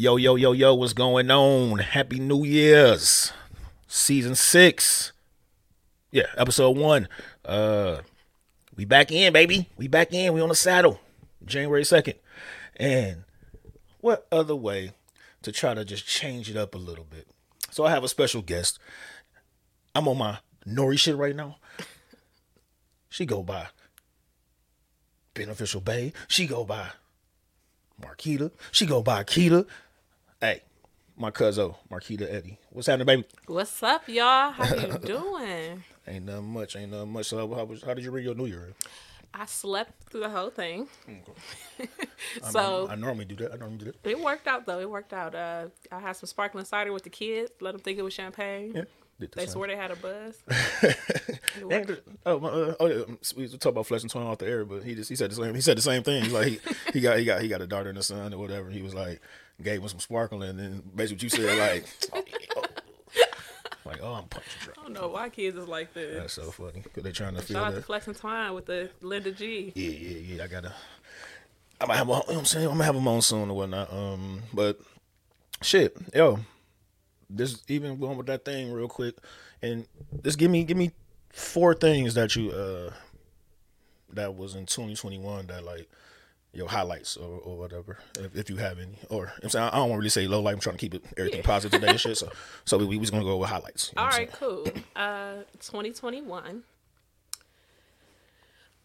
[0.00, 1.78] Yo, yo, yo, yo, what's going on?
[1.78, 3.34] Happy New Year's.
[3.86, 5.12] Season six.
[6.10, 7.06] Yeah, episode one.
[7.44, 7.98] Uh
[8.74, 9.68] we back in, baby.
[9.76, 10.32] We back in.
[10.32, 10.98] We on the saddle.
[11.44, 12.14] January 2nd.
[12.76, 13.24] And
[14.00, 14.92] what other way
[15.42, 17.28] to try to just change it up a little bit?
[17.70, 18.78] So I have a special guest.
[19.94, 21.58] I'm on my Nori shit right now.
[23.10, 23.66] She go by
[25.34, 26.14] Beneficial Bay.
[26.26, 26.86] She go by
[28.00, 28.50] Marquita.
[28.72, 29.66] She go by Keita.
[31.16, 32.58] My cousin Marquita Eddie.
[32.70, 33.24] What's happening, baby?
[33.46, 34.52] What's up, y'all?
[34.52, 35.84] How you doing?
[36.08, 36.76] Ain't nothing much.
[36.76, 37.26] Ain't nothing much.
[37.26, 38.72] So how, how, was- how did you read your New Year?
[39.32, 40.88] I slept through the whole thing.
[42.42, 43.52] I- so I, normally do that.
[43.52, 43.96] I normally do that.
[44.10, 44.80] it worked out though.
[44.80, 45.34] It worked out.
[45.34, 47.50] Uh, I had some sparkling cider with the kids.
[47.60, 48.72] Let them think it was champagne.
[48.74, 48.84] Yeah.
[49.18, 49.52] The They same.
[49.52, 50.38] swore they had a buzz.
[52.24, 53.02] Oh, my, uh, oh yeah.
[53.36, 55.34] We talk about Flex and Twine off the air, but he just he said the
[55.34, 55.54] same.
[55.54, 56.22] He said the same thing.
[56.22, 56.60] He's like he,
[56.94, 58.70] he got he got he got a daughter and a son or whatever.
[58.70, 59.20] He was like
[59.62, 62.22] gave him some sparkling, and then basically what you said like, oh,
[62.56, 62.62] oh.
[63.84, 64.78] like oh I'm punching drunk.
[64.78, 66.16] I don't know why kids is like this.
[66.16, 67.84] That's so funny because they're trying to feel Shout that.
[67.84, 69.72] Flex and Twine with the Linda G.
[69.74, 70.44] Yeah, yeah, yeah.
[70.44, 70.72] I gotta.
[71.80, 72.08] I might have.
[72.08, 72.66] A, you know what I'm saying.
[72.66, 73.92] I'm gonna have them on soon or whatnot.
[73.92, 74.78] Um, but
[75.62, 76.40] shit, yo,
[77.28, 79.16] this even going with that thing real quick,
[79.62, 79.86] and
[80.22, 80.90] just give me give me
[81.30, 82.92] four things that you uh
[84.12, 85.88] that was in 2021 that like
[86.52, 89.88] your highlights or, or whatever if, if you have any or I'm saying I don't
[89.88, 90.54] want to really say low light.
[90.54, 92.18] I'm trying to keep it everything positive today and shit.
[92.18, 92.30] So
[92.64, 93.92] so we, we was gonna go with highlights.
[93.92, 94.66] you know All right, cool.
[94.96, 96.62] Uh, 2021.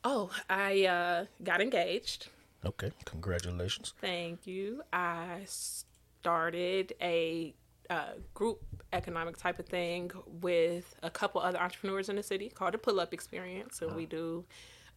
[0.04, 2.28] Oh, I uh, got engaged.
[2.64, 3.94] Okay, congratulations.
[4.00, 4.84] Thank you.
[4.94, 7.56] I started a
[7.90, 8.62] uh, group
[8.94, 13.00] economic type of thing with a couple other entrepreneurs in the city called the Pull
[13.00, 14.46] Up Experience, and we do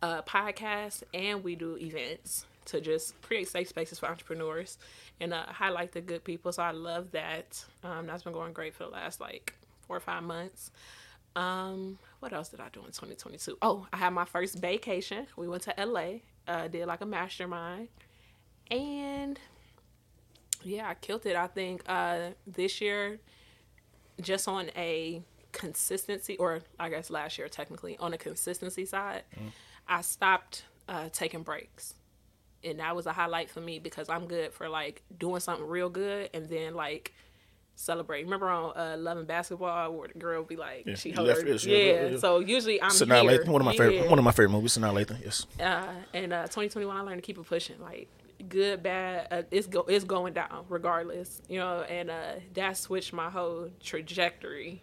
[0.02, 4.78] uh, podcasts and we do events to just create safe spaces for entrepreneurs
[5.20, 6.52] and uh, highlight the good people.
[6.52, 7.64] So I love that.
[7.82, 9.54] Um, that's been going great for the last like
[9.86, 10.70] four or five months.
[11.36, 13.58] Um, what else did I do in 2022?
[13.62, 15.26] Oh, I had my first vacation.
[15.36, 17.88] We went to LA, uh, did like a mastermind,
[18.70, 19.38] and
[20.62, 21.36] yeah, I killed it.
[21.36, 23.20] I think uh, this year,
[24.20, 29.22] just on a consistency, or I guess last year technically, on a consistency side,
[29.88, 31.94] I stopped uh, taking breaks.
[32.64, 35.88] And that was a highlight for me because I'm good for like doing something real
[35.88, 37.14] good and then like
[37.76, 38.24] celebrate.
[38.24, 41.28] Remember on uh, Love and Basketball where the girl be like, Yeah, she you hold
[41.28, 42.06] left- her, yeah, yeah.
[42.08, 42.18] yeah.
[42.18, 43.38] So usually I'm Sanaa here.
[43.40, 44.76] Lathan, one of my favorite one of my favorite movies.
[44.76, 45.46] Sanaa Lathan, yes.
[45.60, 48.08] uh, and uh, 2021 I learned to keep it pushing like
[48.48, 53.12] good bad uh, it's go it's going down regardless you know and uh that switched
[53.12, 54.80] my whole trajectory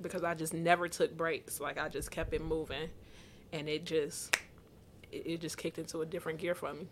[0.00, 2.88] because I just never took breaks like I just kept it moving
[3.52, 4.34] and it just
[5.12, 6.86] it, it just kicked into a different gear for me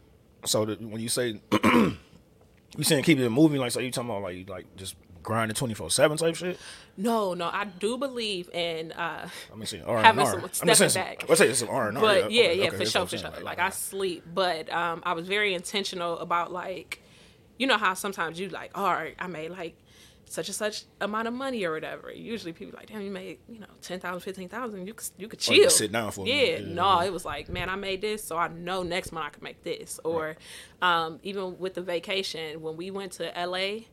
[0.44, 4.22] So that when you say you saying keep it moving, like so you talking about
[4.22, 6.58] like like just grinding twenty four seven type shit.
[6.97, 10.31] no no I do believe in uh I mean, see, R and Having R.
[10.32, 11.28] some I'm just stepping saying, some- back.
[11.28, 12.02] Let's say it's some R and R.
[12.02, 13.31] but yeah, okay, yeah, for sure, for sure.
[13.31, 17.02] saying, Like I sleep, but um, I was very intentional about like,
[17.58, 19.76] you know how sometimes you like, all right, I made like
[20.32, 22.10] such and such amount of money or whatever.
[22.12, 24.87] Usually people like, damn, you made you know ten thousand, fifteen thousand.
[24.87, 26.59] You could you could chill, you could sit down for yeah.
[26.59, 26.75] yeah.
[26.75, 29.44] No, it was like, man, I made this, so I know next month I can
[29.44, 30.00] make this.
[30.04, 30.37] Or
[30.81, 33.87] um, even with the vacation when we went to L.A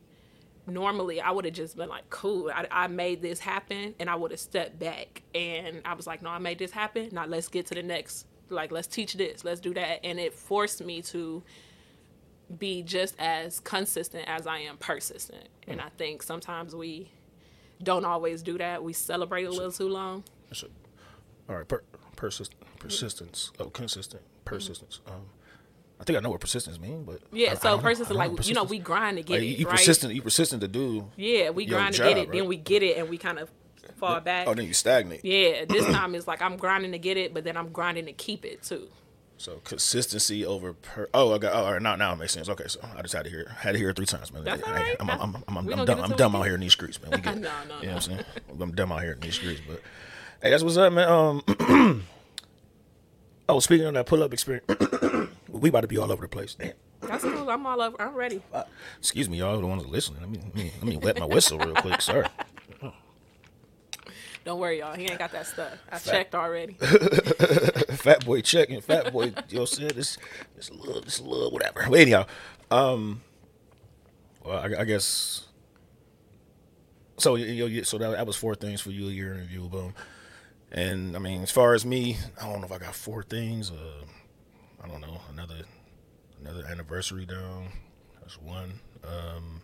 [0.66, 4.14] normally I would have just been like, cool, I, I made this happen, and I
[4.14, 5.22] would have stepped back.
[5.34, 7.08] And I was like, no, I made this happen.
[7.12, 8.26] Now let's get to the next.
[8.48, 10.04] Like, let's teach this, let's do that.
[10.04, 11.42] And it forced me to
[12.58, 15.48] be just as consistent as I am persistent.
[15.68, 17.10] And I think sometimes we
[17.82, 18.82] don't always do that.
[18.82, 20.24] We celebrate a little too long.
[21.48, 21.82] All right, per,
[22.16, 23.50] persist, persistence.
[23.58, 25.00] Oh, consistent, persistence.
[25.06, 25.26] Um,
[26.00, 27.88] I think I know what persistence means, but Yeah, I so know.
[27.88, 29.58] I don't like know you know, we grind to get Like, it.
[29.58, 29.76] you right?
[29.76, 30.14] persistent.
[30.14, 31.08] You persistent to do.
[31.16, 33.50] Yeah, we grind to job, get it, then we get it, and we kind of
[33.96, 34.46] fall back.
[34.48, 35.24] Oh, then you stagnate.
[35.24, 38.12] Yeah, this time it's like I'm grinding to get it, but then I'm grinding to
[38.12, 38.88] keep it too.
[39.40, 41.08] So consistency over per.
[41.14, 41.54] Oh, I got.
[41.54, 42.50] Oh, all right, now now it makes sense.
[42.50, 44.44] Okay, so I just had to hear had to hear it three times, man.
[44.44, 44.96] That's Hey, all right.
[45.00, 46.00] I'm, I'm, I'm, I'm, I'm, dumb.
[46.02, 47.12] I'm dumb out here in these streets, man.
[47.12, 47.94] We get, No, no, You know no.
[47.94, 48.24] what I'm saying?
[48.60, 49.80] I'm dumb out here in these streets, but
[50.42, 51.08] hey, that's what's up, man.
[51.08, 52.04] Um.
[53.48, 54.66] oh, speaking of that pull up experience,
[55.48, 56.54] we about to be all over the place.
[56.56, 56.72] Damn.
[57.00, 57.48] That's cool.
[57.48, 57.96] I'm all over.
[57.98, 58.42] I'm ready.
[58.98, 60.20] Excuse me, y'all, the ones listening.
[60.20, 62.26] Let me let me, let me wet my whistle real quick, sir.
[64.44, 64.94] Don't worry, y'all.
[64.94, 65.72] He ain't got that stuff.
[65.92, 66.72] I checked already.
[67.94, 69.32] fat boy checking, fat boy.
[69.48, 70.16] You know, said this,
[70.56, 71.86] this little, this little, whatever.
[71.88, 72.26] But anyhow,
[72.70, 73.20] um,
[74.44, 75.46] well, I, I guess.
[77.18, 79.68] So you, you, so that, that was four things for you a year in review,
[79.68, 79.94] boom.
[80.72, 83.70] And I mean, as far as me, I don't know if I got four things.
[83.70, 84.04] Uh,
[84.82, 85.64] I don't know another
[86.40, 87.68] another anniversary down.
[88.20, 88.80] That's one.
[89.04, 89.60] Um,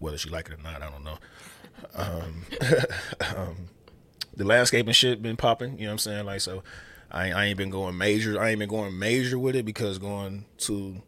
[0.00, 1.18] whether she like it or not, I don't know.
[1.94, 2.44] Um,
[3.36, 3.56] um,
[4.36, 5.78] the landscaping shit been popping.
[5.78, 6.26] You know what I'm saying?
[6.26, 6.62] Like so,
[7.10, 8.40] I I ain't been going major.
[8.40, 11.02] I ain't been going major with it because going to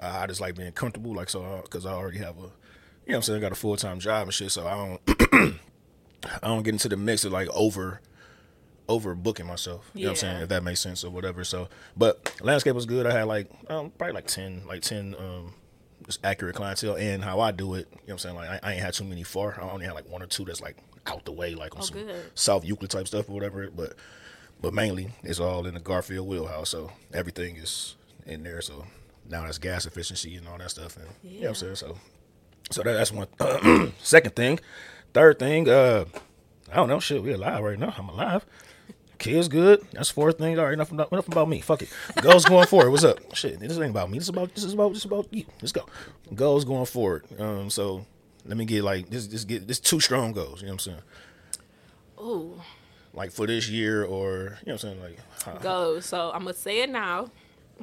[0.00, 1.14] I just like being comfortable.
[1.14, 2.50] Like so, because I already have a, you know
[3.06, 4.50] what I'm saying, I got a full time job and shit.
[4.52, 5.58] So I don't
[6.42, 8.00] I don't get into the mix of like over
[8.88, 9.90] over booking myself.
[9.94, 10.42] You know what I'm saying?
[10.42, 11.44] If that makes sense or whatever.
[11.44, 13.06] So but landscape was good.
[13.06, 15.54] I had like um, probably like ten like ten um
[16.06, 18.34] just accurate clientele and how I do it, you know what I'm saying?
[18.36, 19.60] Like I, I ain't had too many far.
[19.60, 20.76] I only had like one or two that's like
[21.08, 22.30] out the way, like on Oh, some good.
[22.34, 23.68] South Euclid type stuff or whatever.
[23.70, 23.94] But
[24.60, 26.70] but mainly it's all in the Garfield wheelhouse.
[26.70, 27.96] So everything is
[28.26, 28.60] in there.
[28.60, 28.84] So
[29.28, 30.96] now that's gas efficiency and all that stuff.
[30.96, 31.76] And you know what I'm saying?
[31.76, 31.96] So
[32.70, 34.60] so that, that's one second thing.
[35.14, 36.04] Third thing, uh,
[36.70, 37.00] I don't know.
[37.00, 37.94] Shit, we alive right now.
[37.96, 38.44] I'm alive.
[39.18, 39.84] Kids good.
[39.92, 40.58] That's fourth thing.
[40.58, 41.60] All right, enough about, enough about me.
[41.60, 41.88] Fuck it.
[42.22, 42.90] Goals going forward.
[42.90, 43.18] What's up?
[43.34, 44.18] Shit, this ain't about me.
[44.18, 45.44] This is about this is about this is about you.
[45.60, 45.86] Let's go.
[46.34, 47.24] Goals going forward.
[47.40, 48.04] Um, so
[48.48, 49.26] let me get like this.
[49.28, 50.60] This get this two strong goals.
[50.60, 51.02] You know what I'm saying?
[52.20, 52.60] Ooh,
[53.14, 55.00] Like for this year, or you know what I'm saying?
[55.00, 56.00] Like how- go.
[56.00, 57.30] So I'm gonna say it now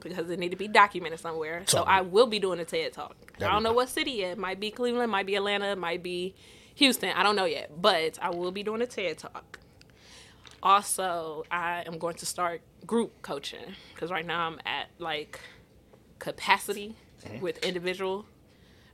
[0.02, 1.64] because it need to be documented somewhere.
[1.68, 3.16] So I will be doing a TED talk.
[3.40, 4.34] There I don't know what city yet.
[4.34, 6.36] It might be Cleveland, might be Atlanta, might be
[6.76, 7.10] Houston.
[7.16, 9.60] I don't know yet, but I will be doing a TED talk.
[10.64, 15.40] Also, I am going to start group coaching because right now I'm at like
[16.20, 16.96] capacity
[17.26, 17.40] Mm-hmm.
[17.42, 18.28] with individual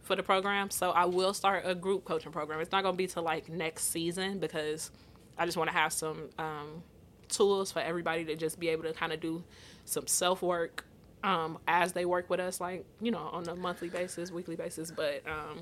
[0.04, 0.70] for the program.
[0.70, 2.60] So I will start a group coaching program.
[2.60, 4.92] It's not going to be till like next season because
[5.38, 6.84] I just want to have some um,
[7.30, 9.44] tools for everybody to just be able to kind of do
[9.86, 10.86] some self work
[11.24, 14.92] um, as they work with us, like you know, on a monthly basis, weekly basis.
[14.92, 15.62] But um,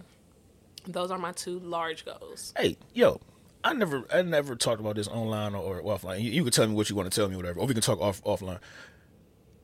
[0.87, 2.53] those are my two large goals.
[2.57, 3.19] hey, yo,
[3.63, 6.21] I never, I never talked about this online or, or offline.
[6.21, 7.83] You, you can tell me what you want to tell me, whatever, or we can
[7.83, 8.59] talk off offline.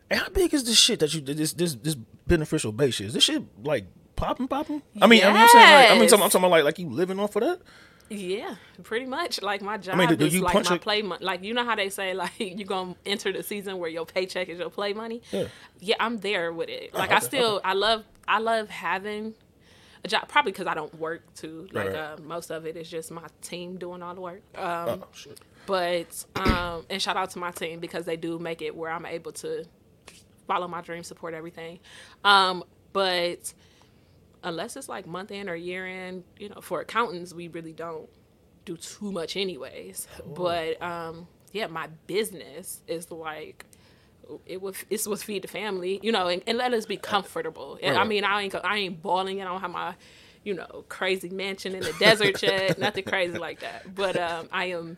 [0.10, 1.96] Hey, how big is this shit that you this this this
[2.28, 3.00] beneficial base?
[3.00, 4.82] Is this shit like popping, popping?
[5.02, 6.64] I mean, I mean, I'm saying like, I mean, I'm talking, I'm talking about like
[6.64, 7.60] like you living off of that.
[8.10, 9.42] Yeah, pretty much.
[9.42, 11.26] Like my job I mean, do- do is you like punch my a- play money.
[11.26, 14.48] Like you know how they say like you're gonna enter the season where your paycheck
[14.50, 15.22] is your play money.
[15.32, 15.48] Yeah.
[15.80, 16.94] Yeah, I'm there with it.
[16.94, 19.34] Like I okay, still I love I love having
[20.04, 20.28] a job.
[20.28, 21.68] Probably because I don't work too.
[21.72, 21.96] Like Right.
[21.96, 24.42] uh, most of it is just my team doing all the work.
[24.56, 25.40] Um, Oh shit.
[25.66, 29.08] but um, and shout out to my team because they do make it where I'm
[29.08, 29.66] able to
[30.48, 31.80] follow my dream, support everything.
[32.24, 32.64] Um,
[32.94, 33.52] but
[34.46, 38.08] unless it's like month end or year end, you know, for accountants, we really don't
[38.64, 40.08] do too much anyways.
[40.26, 43.66] But um, yeah, my business is like
[44.46, 47.78] it was it's was feed the family, you know, and, and let us be comfortable.
[47.84, 49.40] And I mean, I ain't I ain't balling.
[49.42, 49.96] And I don't have my
[50.44, 53.94] you know crazy mansion in the desert yet, nothing crazy like that.
[53.94, 54.98] But um, I am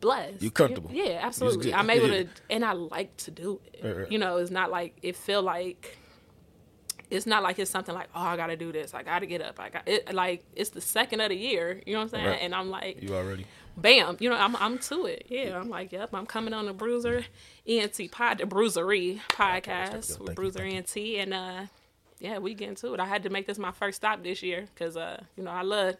[0.00, 0.42] blessed.
[0.42, 0.90] You comfortable.
[0.92, 1.72] Yeah, absolutely.
[1.72, 2.22] I'm able Yeah.
[2.24, 3.80] to, and I like to do it.
[3.84, 4.12] Right, right.
[4.12, 5.96] You know, it's not like it feel like
[7.12, 8.94] it's not like it's something like oh I gotta do this.
[8.94, 9.60] I gotta get up.
[9.60, 10.12] I got it.
[10.14, 11.80] Like it's the second of the year.
[11.86, 12.26] You know what I'm saying?
[12.26, 12.38] Right.
[12.42, 13.46] And I'm like, You already.
[13.76, 14.16] bam.
[14.20, 15.26] You know, I'm I'm to it.
[15.28, 16.10] Yeah, I'm like, yep.
[16.14, 17.24] I'm coming on the Bruiser
[17.66, 21.60] ENT pod, the Bruisery podcast with thank you, Bruiser ENT, and uh,
[22.18, 23.00] yeah, we get into it.
[23.00, 25.62] I had to make this my first stop this year because uh, you know, I
[25.62, 25.96] love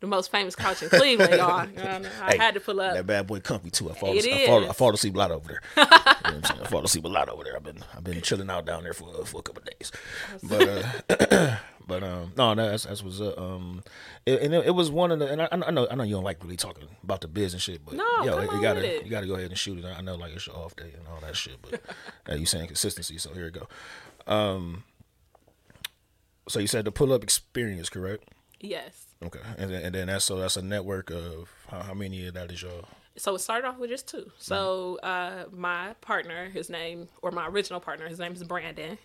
[0.00, 1.66] the most famous couch in Cleveland, y'all.
[1.68, 2.94] You know, I Hey, had to pull up.
[2.94, 3.90] That bad boy comfy too.
[3.90, 5.60] I fall, It I fall, I fall asleep a lot over there.
[5.76, 6.60] you know what I'm saying?
[6.60, 7.56] I fall asleep a lot over there.
[7.56, 9.92] I've been I've been chilling out down there for uh, for a couple of days.
[10.42, 10.68] But
[11.08, 11.56] uh,
[11.88, 13.82] but um no that's that's was uh, um
[14.26, 16.14] it, and it, it was one of the and I, I know I know you
[16.16, 19.08] don't like really talking about the biz and shit but No, yo, you gotta you
[19.10, 19.84] gotta go ahead and shoot it.
[19.86, 21.80] I know like it's your off day and all that shit but
[22.28, 23.68] uh, you saying consistency so here you go.
[24.26, 24.82] Um,
[26.48, 28.24] so you said the pull up experience correct?
[28.60, 29.05] yes.
[29.24, 32.34] Okay, and then, and then that's so that's a network of how, how many of
[32.34, 32.86] that is y'all?
[33.18, 34.30] so it started off with just two.
[34.38, 38.98] So uh, my partner, his name or my original partner, his name is Brandon.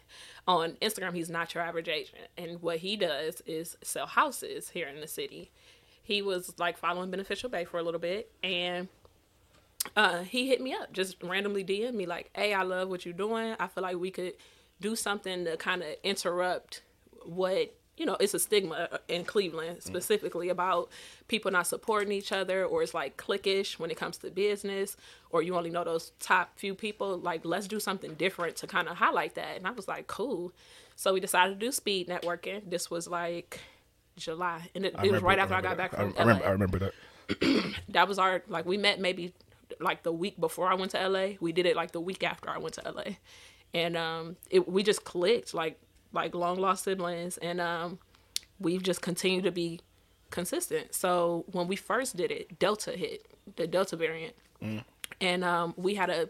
[0.48, 4.88] On Instagram, he's not your average agent, and what he does is sell houses here
[4.88, 5.52] in the city.
[6.02, 8.88] He was like following Beneficial Bay for a little bit, and
[9.96, 13.14] uh, he hit me up, just randomly DM me like, "Hey, I love what you're
[13.14, 13.56] doing.
[13.60, 14.34] I feel like we could
[14.82, 16.82] do something to kind of interrupt
[17.24, 18.18] what you know.
[18.20, 20.90] It's a stigma uh, in Cleveland specifically about
[21.28, 24.98] people not supporting each other, or it's like cliquish when it comes to business,
[25.30, 27.18] or you only know those top few people.
[27.18, 30.52] Like, let's do something different to kind of highlight that." And I was like, "Cool."
[30.96, 32.70] So we decided to do speed networking.
[32.70, 33.60] This was like
[34.18, 36.48] July, and it, it was right after I got back from I, I remember, LA
[36.48, 37.76] I remember that.
[37.90, 39.34] that was our like we met maybe
[39.80, 41.34] like the week before I went to LA.
[41.40, 43.16] We did it like the week after I went to LA,
[43.74, 45.80] and um, it we just clicked like
[46.14, 48.00] like long lost siblings, and um,
[48.60, 49.80] we've just continued to be
[50.30, 50.94] consistent.
[50.94, 53.26] So when we first did it, Delta hit
[53.56, 54.36] the Delta variant,
[55.20, 56.30] and um, we had a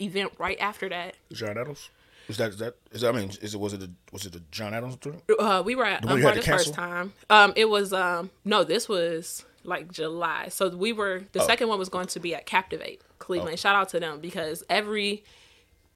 [0.00, 1.16] event right after that.
[1.32, 1.90] John Adams.
[2.28, 4.32] Was that is that is that, I mean is it was it the was it
[4.32, 5.22] the John Adams joint?
[5.38, 7.12] Uh, we were at you had the first time.
[7.30, 10.48] Um, it was um no, this was like July.
[10.48, 11.46] So we were the Oh.
[11.46, 13.60] second one was going to be at Captivate Cleveland.
[13.60, 15.22] Shout out to them because every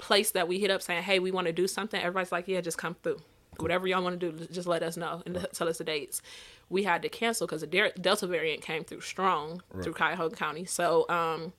[0.01, 2.61] place that we hit up saying, "Hey, we want to do something," everybody's like, "Yeah,
[2.61, 3.21] just come through.
[3.59, 6.23] Whatever y'all want to do, just let us know and tell us the dates."
[6.69, 10.65] We had to cancel because the Delta variant came through strong through Cuyahoga County.
[10.65, 11.53] So um,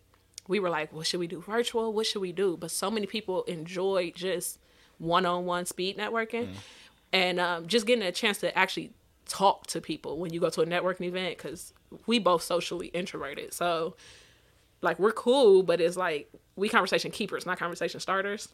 [0.47, 1.41] we were like, "What should we do?
[1.41, 1.93] Virtual?
[1.93, 4.59] What should we do?" But so many people enjoy just
[4.97, 6.49] one-on-one speed networking
[7.11, 8.91] and um, just getting a chance to actually
[9.27, 11.73] talk to people when you go to a networking event because
[12.05, 13.95] we both socially introverted so
[14.81, 18.49] like we're cool but it's like we conversation keepers not conversation starters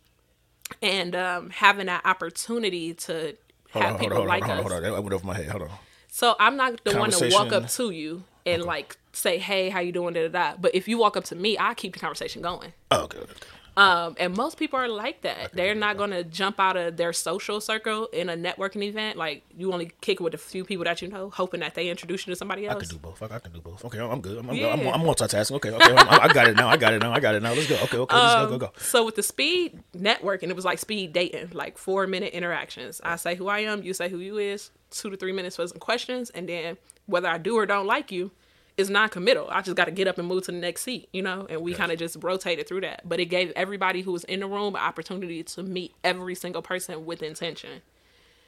[0.81, 3.35] and um, having that opportunity to
[3.71, 4.93] Hold have on, people hold on, like hold on, us hold on.
[4.93, 5.47] I went over my head.
[5.47, 5.69] Hold on.
[6.09, 9.79] so i'm not the one to walk up to you and like say hey how
[9.79, 10.57] you doing da, da, da.
[10.59, 13.19] but if you walk up to me i keep the conversation going Oh, okay.
[13.19, 13.33] okay.
[13.77, 15.53] Um, and most people are like that.
[15.53, 19.19] They're not going to jump out of their social circle in a networking event.
[19.19, 22.25] Like you only kick with a few people that you know, hoping that they introduce
[22.25, 22.77] you to somebody else.
[22.77, 23.21] I can do both.
[23.21, 23.85] I, I can do both.
[23.85, 24.39] Okay, I'm good.
[24.39, 24.73] I'm, I'm, Yeah.
[24.73, 25.51] I'm, I'm multitasking.
[25.57, 25.95] Okay, okay.
[25.95, 26.67] I'm, I got it now.
[26.67, 27.13] I got it now.
[27.13, 27.53] I got it now.
[27.53, 27.75] Let's go.
[27.75, 28.15] Okay, okay.
[28.15, 28.71] Let's go, go, go.
[28.77, 32.99] So with the speed networking, it was like speed dating, like four minute interactions.
[33.03, 35.67] I say who I am, you say who you is, two to three minutes for
[35.67, 38.31] some questions, and then whether I do or don't like you
[38.77, 39.47] is non-committal.
[39.49, 41.47] I just got to get up and move to the next seat, you know.
[41.49, 44.39] And we kind of just rotated through that, but it gave everybody who was in
[44.41, 47.81] the room an opportunity to meet every single person with intention.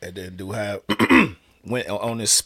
[0.02, 0.82] And then do have
[1.66, 2.44] went on- this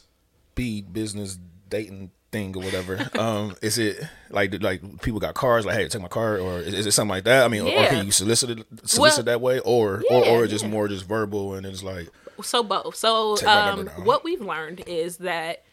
[0.54, 1.38] speed business
[1.70, 3.10] dating thing or whatever.
[3.20, 5.66] um, is it like like people got cars?
[5.66, 7.44] Like, hey, take my car, or is, is it something like that?
[7.44, 7.90] I mean, or Yeah.
[7.90, 10.72] can you solicit it, solicit Well, that way, or or, yeah, or just yeah.
[10.72, 12.10] more just verbal and it's like
[12.42, 12.96] So both.
[12.96, 15.64] So um, what we've learned is that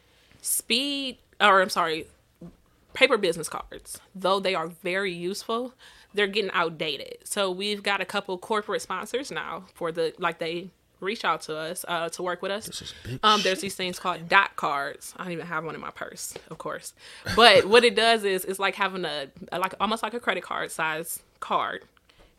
[0.43, 2.07] speed, or I'm sorry,
[2.95, 5.75] paper business cards, though they are very useful,
[6.15, 7.19] they're getting outdated.
[7.25, 10.71] So we've got a couple corporate sponsors now for the like they
[11.01, 12.93] reach out to us uh, to work with us.
[13.23, 15.15] Um, there's these things called dot cards.
[15.17, 16.93] I don't even have one in my purse, of course.
[17.35, 20.43] But what it does is it's like having a, a like almost like a credit
[20.43, 21.85] card size card.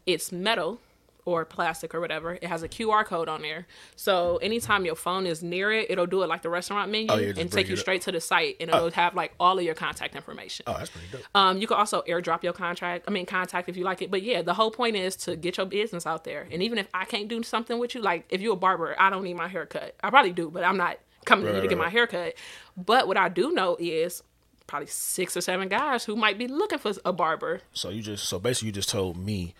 [0.05, 0.79] It's metal
[1.25, 2.33] or plastic or whatever.
[2.33, 3.67] It has a QR code on there.
[3.95, 7.17] So anytime your phone is near it, it'll do it like the restaurant menu Oh,
[7.17, 9.75] yeah, and take you straight to the site and it'll have like all of your
[9.75, 10.63] contact information.
[10.67, 11.21] oh, that's pretty dope.
[11.35, 13.05] Um, you can also airdrop your contract.
[13.07, 14.09] I mean, contact if you like it.
[14.11, 16.47] But yeah, the whole point is to get your business out there.
[16.51, 19.09] And even if I can't do something with you, like if you're a barber, I
[19.09, 19.95] don't need my haircut.
[20.03, 22.33] I probably do, but I'm not coming to you Right, to get right, my haircut.
[22.75, 24.23] But what I do know is
[24.65, 27.61] probably six or seven guys who might be looking for a barber.
[27.73, 29.53] So you just so basically you just told me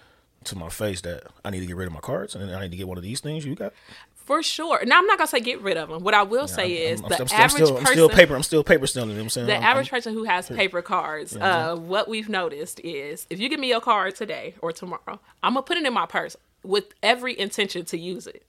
[0.45, 2.71] to my face that I need to get rid of my cards and I need
[2.71, 3.74] to get one of these things you got.
[4.15, 4.83] For sure.
[4.86, 6.03] Now I'm not gonna say get rid of them.
[6.03, 7.88] What I will say is I'm, the I'm still, average I'm still, person.
[7.88, 8.36] I'm still paper.
[8.36, 9.10] I'm still paper stealing.
[9.10, 9.48] You know what I'm saying?
[9.48, 13.39] the I'm- average I'm- person who has paper cards, uh, what we've noticed is if
[13.39, 16.36] you give me your card today or tomorrow, I'm gonna put it in my purse
[16.63, 18.43] with every intention to use it.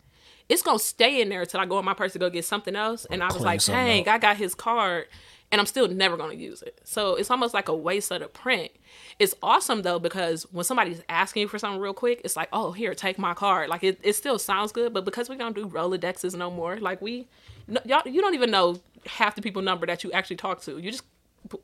[0.48, 2.76] It's gonna stay in there until I go in my purse to go get something
[2.76, 3.06] else.
[3.10, 4.14] And I was like, dang, out.
[4.14, 5.06] I got his card,
[5.52, 6.80] and I'm still never gonna use it.
[6.82, 8.72] So it's almost like a waste of the print.
[9.18, 12.72] It's awesome though because when somebody's asking you for something real quick, it's like, oh,
[12.72, 13.68] here, take my card.
[13.68, 17.02] Like it, it still sounds good, but because we don't do Rolodexes no more, like
[17.02, 17.28] we,
[17.68, 20.78] no, y'all, you don't even know half the people number that you actually talk to.
[20.78, 21.04] You just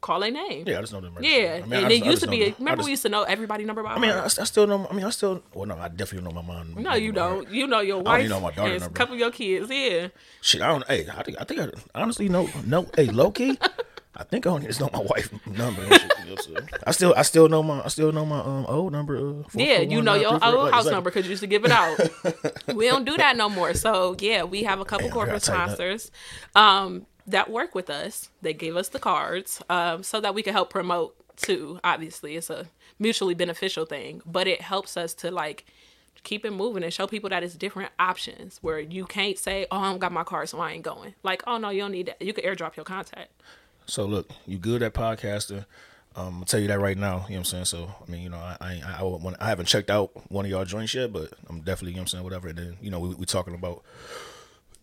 [0.00, 0.64] call their name.
[0.66, 1.16] Yeah, I just know them.
[1.20, 2.44] Yeah, I mean, and I it just- I used to be.
[2.44, 2.54] them.
[2.58, 4.24] Remember, just- we used to know everybody number by I mean, I.
[4.24, 4.86] I still know.
[4.90, 5.42] I mean, I still.
[5.54, 6.74] Well, no, I definitely know my mom.
[6.82, 7.48] no, you don't.
[7.50, 8.16] You know your wife.
[8.18, 9.70] only know my daughter and a couple of your kids.
[9.70, 10.08] Yeah.
[10.40, 10.86] Shit, I don't.
[10.86, 11.70] Hey, I think I think I
[12.00, 12.48] honestly know.
[12.66, 13.58] No, hey, low key.
[14.20, 15.80] I think I only just know my wife number.
[15.80, 16.54] and shit, you know, so.
[16.84, 19.16] I still, I still know my, I still know my um old number.
[19.16, 20.90] Uh, four, Yeah, four, you one, know nine, your three, old house exactly.
[20.92, 21.96] number because you used to give it out.
[22.74, 23.74] we don't do that no more.
[23.74, 25.68] So yeah, we have a couple Damn, corporate gotta tighten up.
[25.76, 26.10] sponsors
[26.56, 28.30] um, that work with us.
[28.42, 31.80] They gave us the cards um, so that we can help promote too.
[31.84, 32.66] Obviously, it's a
[32.98, 35.64] mutually beneficial thing, but it helps us to like
[36.24, 39.78] keep it moving and show people that it's different options where you can't say, "Oh,
[39.78, 42.06] I don't got my card, so I ain't going." Like, "Oh no, you don't need
[42.06, 43.30] that." You can airdrop your contact.
[43.86, 45.64] So look, you good at podcasting.
[46.16, 47.08] Um, I'll tell you that right now.
[47.08, 47.64] You know what I'm saying?
[47.66, 50.50] So I mean, you know, I I I, I, I haven't checked out one of
[50.50, 52.48] y'all joints yet, but I'm definitely you know what I'm saying whatever.
[52.48, 53.84] And then you know we we talking about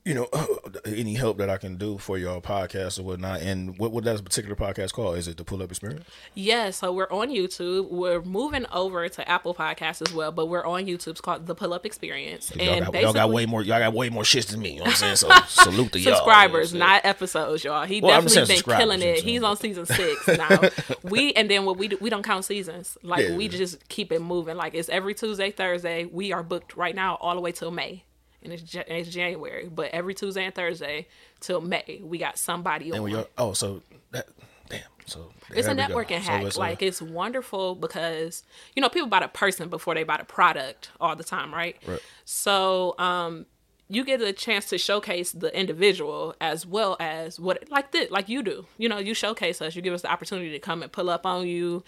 [0.06, 0.28] you know
[0.86, 3.42] any help that I can do for y'all podcast or whatnot.
[3.42, 5.18] And what what that particular podcast called?
[5.18, 6.06] Is it the Pull Up Experience?
[6.36, 7.90] Yeah, so we're on YouTube.
[7.90, 11.08] We're moving over to Apple Podcasts as well, but we're on YouTube.
[11.10, 12.56] It's called The Pull Up Experience.
[12.56, 13.64] Y'all And got, y'all got way more.
[13.64, 14.74] Y'all got way more shits than me.
[14.74, 15.16] You know what I'm saying?
[15.18, 16.16] So salute to y'all.
[16.16, 17.86] subscribers, you know not episodes, y'all.
[17.86, 19.26] He Well, definitely been killing it.
[19.26, 20.62] you know what He's on season six now.
[21.04, 22.96] we and then what we do, we don't count seasons.
[23.02, 23.36] Like Yeah.
[23.36, 24.56] we just keep it moving.
[24.56, 26.06] Like it's every Tuesday, Thursday.
[26.06, 28.04] We are booked right now all the way till May.
[28.46, 31.08] And it's, it's January, but every Tuesday and Thursday
[31.42, 33.26] till May, we got somebody And on.
[33.38, 34.28] oh, so that
[34.70, 34.80] damn.
[35.08, 36.56] So It's a networking So hack.
[36.56, 38.44] a- like it's wonderful because
[38.76, 41.76] you know people buy a person before they buy the product all the time, right?
[41.86, 42.00] Right.
[42.24, 43.46] So um,
[43.88, 48.30] you get a chance to showcase the individual as well as what like this, like
[48.30, 48.66] you do.
[48.80, 49.76] You know, you showcase us.
[49.76, 51.84] You give us the opportunity to come and pull up on you.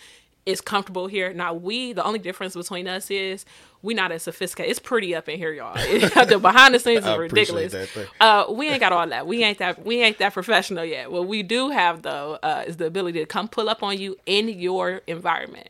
[0.48, 1.34] It's comfortable here.
[1.34, 3.46] Now we, the only difference between us is
[3.82, 4.72] we not as sophisticated.
[4.72, 5.74] It's pretty up in here, y'all.
[6.26, 7.76] the behind the scenes is ridiculous.
[8.22, 9.28] Uh, we ain't got all that.
[9.28, 9.86] We ain't that.
[9.86, 11.12] We ain't that professional yet.
[11.12, 14.16] What we do have though uh, is the ability to come pull up on you
[14.26, 15.68] in your environment.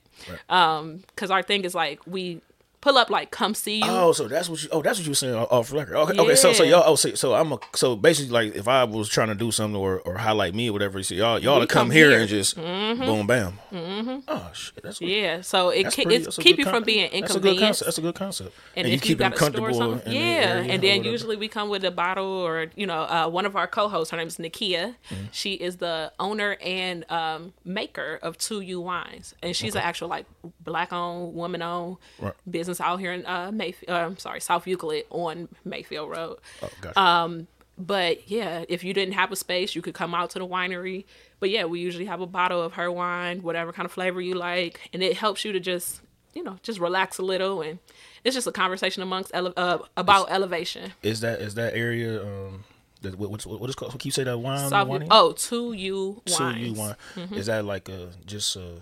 [0.49, 2.41] Um, because our thing is like we
[2.87, 3.83] pull up like come see you.
[3.87, 4.69] Oh, so that's what you.
[4.71, 5.95] Oh, that's what you were saying off record.
[5.95, 6.35] Okay, okay.
[6.35, 6.83] So, so y'all.
[6.85, 7.59] Oh, so, so I'm a.
[7.75, 10.73] So basically, like, if I was trying to do something or, or highlight me or
[10.73, 12.19] whatever, so y'all y'all to come, come here, here.
[12.19, 13.59] and just boom bam.
[13.71, 14.19] Mm-hmm.
[14.27, 16.63] Oh shit, that's what, yeah, so it That's ke- pretty- it's that's a keep you
[16.63, 17.83] con- from being inconvenienced.
[17.83, 18.53] That's a good concept.
[18.75, 19.91] And, you if you keep them got to store comfortable.
[19.99, 20.73] something, in the yeah.
[20.73, 23.67] And then usually we come with a bottle or you know, uh, one of our
[23.67, 24.11] co-hosts.
[24.11, 24.95] Her name is Nikia.
[25.09, 25.25] Mm-hmm.
[25.31, 30.07] She is the owner and um, maker of Two U Wines, and she's an actual
[30.07, 30.25] like
[30.61, 32.33] black-owned, woman-owned Right.
[32.49, 33.89] business out here in uh, Mayfield.
[33.89, 36.37] Uh, I'm sorry, South Euclid on Mayfield Road.
[36.61, 36.99] Oh, gotcha.
[36.99, 40.47] Um, But yeah, if you didn't have a space, you could come out to the
[40.47, 41.05] winery.
[41.39, 44.33] But yeah, we usually have a bottle of her wine, whatever kind of flavor you
[44.33, 46.01] like, and it helps you to just,
[46.33, 47.77] you know, just relax a little, and
[48.23, 50.93] it's just a conversation amongst ele- uh, about elevation.
[51.03, 52.23] is that is that area?
[52.23, 52.63] Um,
[53.03, 53.93] that, what, what's what is called?
[53.93, 54.69] What can you say that wine?
[54.69, 56.65] South, wine oh, two U So wines.
[56.67, 56.97] you want?
[57.31, 58.81] Is that like a just a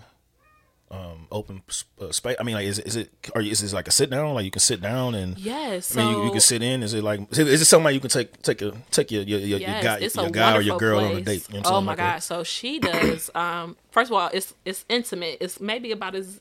[0.90, 1.62] um open
[2.00, 2.36] uh, space?
[2.38, 4.34] I mean, like, is it is it or is this like a sit down?
[4.34, 6.82] Like you can sit down and Yes, so I mean, you, you can sit in.
[6.82, 9.58] Is it like is it, something you can take take a take your your, your,
[9.58, 11.48] Yes, your guy your guy or your girl on a date?
[11.50, 12.18] You know oh my Like god!
[12.22, 13.30] So she does.
[13.34, 15.38] Um, first of all, it's it's intimate.
[15.40, 16.36] It's maybe about as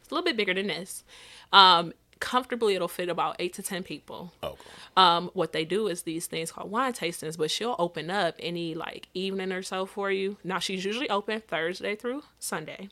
[0.00, 1.04] it's a little bit bigger than this.
[1.52, 4.32] Um, comfortably, it'll fit about eight to ten people.
[4.42, 4.56] Oh,
[4.96, 8.74] Um, what they do is these things called wine tastings, but she'll open up any
[8.74, 10.36] like evening or so for you.
[10.44, 12.88] Now she's usually open Thursday through Sunday.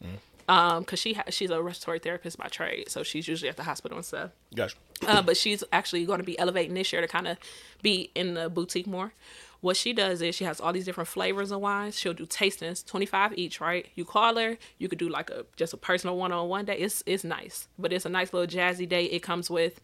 [0.49, 3.65] Um, cause she ha- she's a respiratory therapist by trade, so she's usually at the
[3.65, 4.77] hospital and stuff gotcha.
[5.07, 7.37] uh, but she's actually going to be elevating this year to kind of
[7.83, 9.13] be in the boutique more.
[9.61, 11.99] What she does is she has all these different flavors of wines.
[11.99, 13.89] She'll do tastings, twenty five each, right?
[13.95, 16.79] You call her, you could do like a just a personal one on one day.
[16.79, 19.05] It's it's nice, but it's a nice little jazzy day.
[19.05, 19.81] It comes with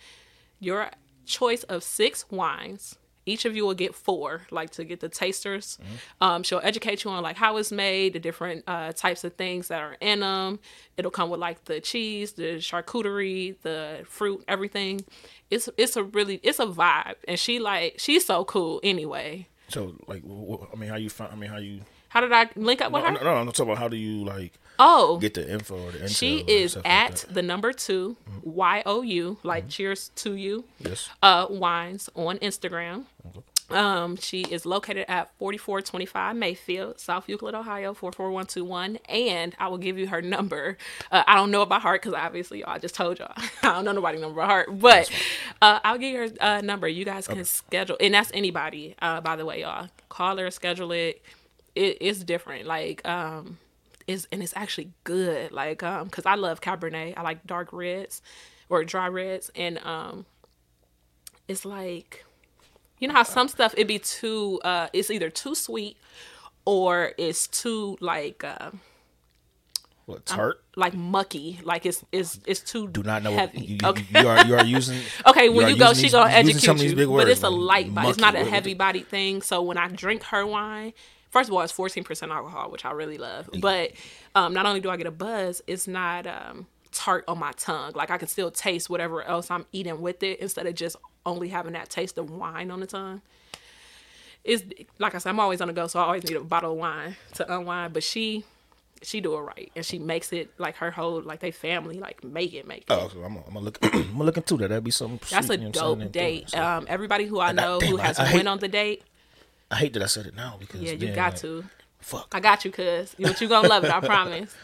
[0.60, 0.90] your
[1.26, 2.96] choice of six wines.
[3.26, 5.78] Each of you will get four, like to get the tasters.
[6.20, 9.68] Um, she'll educate you on like how it's made, the different uh, types of things
[9.68, 10.58] that are in them.
[10.96, 15.04] It'll come with like the cheese, the charcuterie, the fruit, everything.
[15.50, 19.46] It's it's a really it's a vibe, and she like she's so cool anyway.
[19.68, 20.22] So like,
[20.72, 21.32] I mean, how you find?
[21.32, 21.80] I mean, how you?
[22.08, 23.14] How did I link up with No, her?
[23.14, 25.98] no, no, I'm talking about how do you like Oh, get the info or the
[25.98, 27.12] intel she is like at?
[27.12, 27.34] Mm-hmm.
[27.34, 30.64] the number two Y O U, like cheers to you.
[30.78, 31.08] yes.
[31.22, 33.04] uh, wines on Instagram.
[33.70, 38.98] Um, she is located at 4425 Mayfield, South Euclid, Ohio, 44121.
[39.08, 40.76] And I will give you her number.
[41.10, 43.32] Uh, I don't know it by heart because obviously y'all I just told y'all.
[43.62, 44.68] I don't know nobody number by heart.
[44.78, 45.10] But
[45.62, 46.86] uh, I'll give you her uh, number.
[46.88, 47.96] You guys can schedule.
[48.00, 49.88] And that's anybody, uh, by the way, y'all.
[50.10, 51.22] Call her, schedule it.
[51.74, 52.66] it it's different.
[52.66, 53.58] Like, um,
[54.06, 55.52] is and it's actually good.
[55.52, 57.14] Like, um, because I love Cabernet.
[57.16, 58.22] I like dark reds
[58.68, 59.50] or dry reds.
[59.54, 60.26] And um,
[61.48, 62.24] it's like
[62.98, 65.96] you know how some stuff it be too uh it's either too sweet
[66.64, 68.70] or it's too like uh
[70.06, 70.62] What tart?
[70.76, 73.32] like mucky like it's it's it's too Do not know.
[73.32, 75.00] heavy What, you, okay you, you are you are using.
[75.26, 78.08] okay when are you go she these- gonna educate you but it's a light body
[78.08, 80.92] it's not a heavy bodied thing so when i drink her wine
[81.34, 83.90] first of all it's 14% alcohol which i really love but
[84.34, 87.92] um not only do i get a buzz it's not um tart on my tongue
[87.94, 91.48] like i can still taste whatever else i'm eating with it instead of just only
[91.48, 93.20] having that taste of wine on the tongue
[94.44, 94.62] it's
[94.98, 96.76] like I said, I'm always on the go, so I always need a bottle of
[96.76, 97.94] wine to unwind.
[97.94, 98.44] But she,
[99.00, 102.22] she do it right, and she makes it like her whole like they family like
[102.22, 102.90] make it make it.
[102.90, 103.78] Oh, so I'm, gonna- look.
[103.82, 104.68] I'm gonna look into that.
[104.68, 105.18] That'd be something.
[105.30, 106.50] That's sweet, a you know what I'm saying, dope date.
[106.50, 108.68] so- Um, everybody who I know damn, who I- has I hate- went on the
[108.68, 109.02] date,
[109.74, 111.64] I hate that I said it now because yeah, you got like, to.
[111.98, 112.32] Fuck.
[112.32, 113.16] I got you, cuz.
[113.18, 114.54] But you gonna love it, I promise.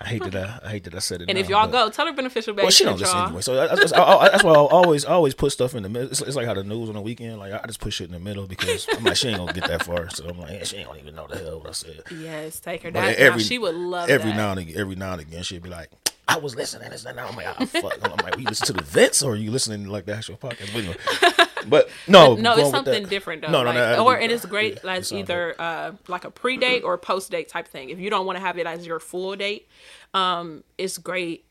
[0.00, 1.28] I hate that I, I hate that I said it.
[1.28, 2.64] And if y'all go, tell her beneficial baby.
[2.64, 3.26] Well, she don't listen y'all.
[3.26, 3.42] anyway.
[3.42, 6.10] So that's, I, I, that's why I always always put stuff in the middle.
[6.10, 7.38] It's, it's like how the news on the weekend.
[7.38, 9.68] Like I just put shit in the middle because I'm like she ain't gonna get
[9.68, 10.08] that far.
[10.08, 12.02] So I'm like yeah, she ain't gonna even know the hell what I said.
[12.18, 13.12] Yes, take her down.
[13.16, 14.12] every she would love it.
[14.12, 14.36] every that.
[14.36, 15.90] now and again, every now and again she'd be like,
[16.28, 16.90] I was listening.
[16.90, 17.18] And that.
[17.18, 17.98] I'm like, ah, fuck.
[18.02, 20.36] I'm like, you listen to the vents or are you listening to like the actual
[20.36, 20.72] podcast?
[20.72, 20.96] But, anyway.
[21.70, 23.50] but no, no, it's something different though.
[23.50, 26.30] No, no, like, no, or and it's great yeah, as it either uh, like a
[26.30, 27.90] pre-date or post-date type thing.
[27.90, 29.68] If you don't want to have it as your full date,
[30.14, 31.44] um, it's great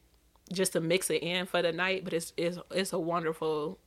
[0.51, 2.03] just to mix it in for the night.
[2.03, 3.79] But it's it's it's a wonderful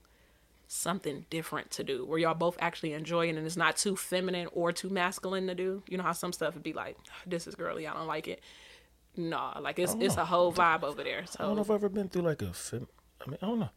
[0.70, 4.46] something different to do where y'all both actually enjoy it and it's not too feminine
[4.52, 5.82] or too masculine to do.
[5.88, 8.42] You know how some stuff would be like, this is girly, I don't like it.
[9.16, 11.26] No, like it's it's a whole vibe over there.
[11.26, 12.52] So I don't know if I've ever been through like a.
[12.52, 12.86] Fem-
[13.26, 13.70] I mean, I don't know.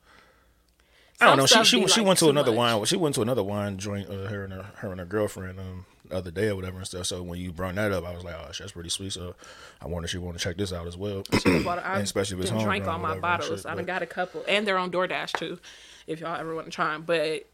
[1.21, 1.45] I don't know.
[1.45, 2.57] She she she like, went to another much.
[2.57, 2.85] wine.
[2.85, 4.09] She went to another wine joint.
[4.09, 6.85] Uh, her and her, her and her girlfriend um the other day or whatever and
[6.85, 7.05] stuff.
[7.05, 9.13] So when you brought that up, I was like, oh, that's pretty sweet.
[9.13, 9.35] So
[9.81, 11.23] I wonder if she want to check this out as well.
[11.45, 13.65] And especially if it's done drank all my bottles.
[13.65, 15.59] I done got a couple, and they're on DoorDash too,
[16.07, 17.03] if y'all ever want to try them.
[17.03, 17.47] But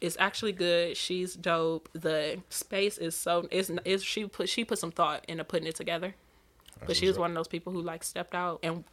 [0.00, 0.96] it's actually good.
[0.96, 1.88] She's dope.
[1.92, 5.76] The space is so it's, it's she put she put some thought into putting it
[5.76, 6.14] together.
[6.86, 8.84] But she was one of those people who like stepped out, and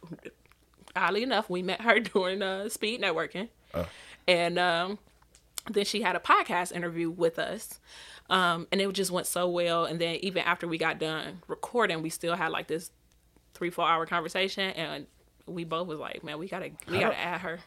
[0.96, 3.48] oddly enough, we met her during uh, speed networking,
[4.28, 4.98] and um,
[5.70, 7.80] then she had a podcast interview with us.
[8.28, 9.84] Um, and it just went so well.
[9.84, 12.90] And then even after we got done recording, we still had like this
[13.54, 15.06] three four hour conversation, and
[15.46, 17.58] we both was like, man, we gotta we gotta add her.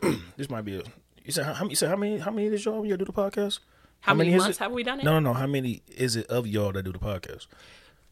[0.36, 0.82] This might be a.
[1.24, 3.12] You said how, how- you said how many how many did y'all you do the
[3.12, 3.58] podcast?
[4.00, 5.04] How, many, is months have we done it?
[5.04, 5.32] No, no, no.
[5.32, 7.48] How many is it of y'all that do the podcast?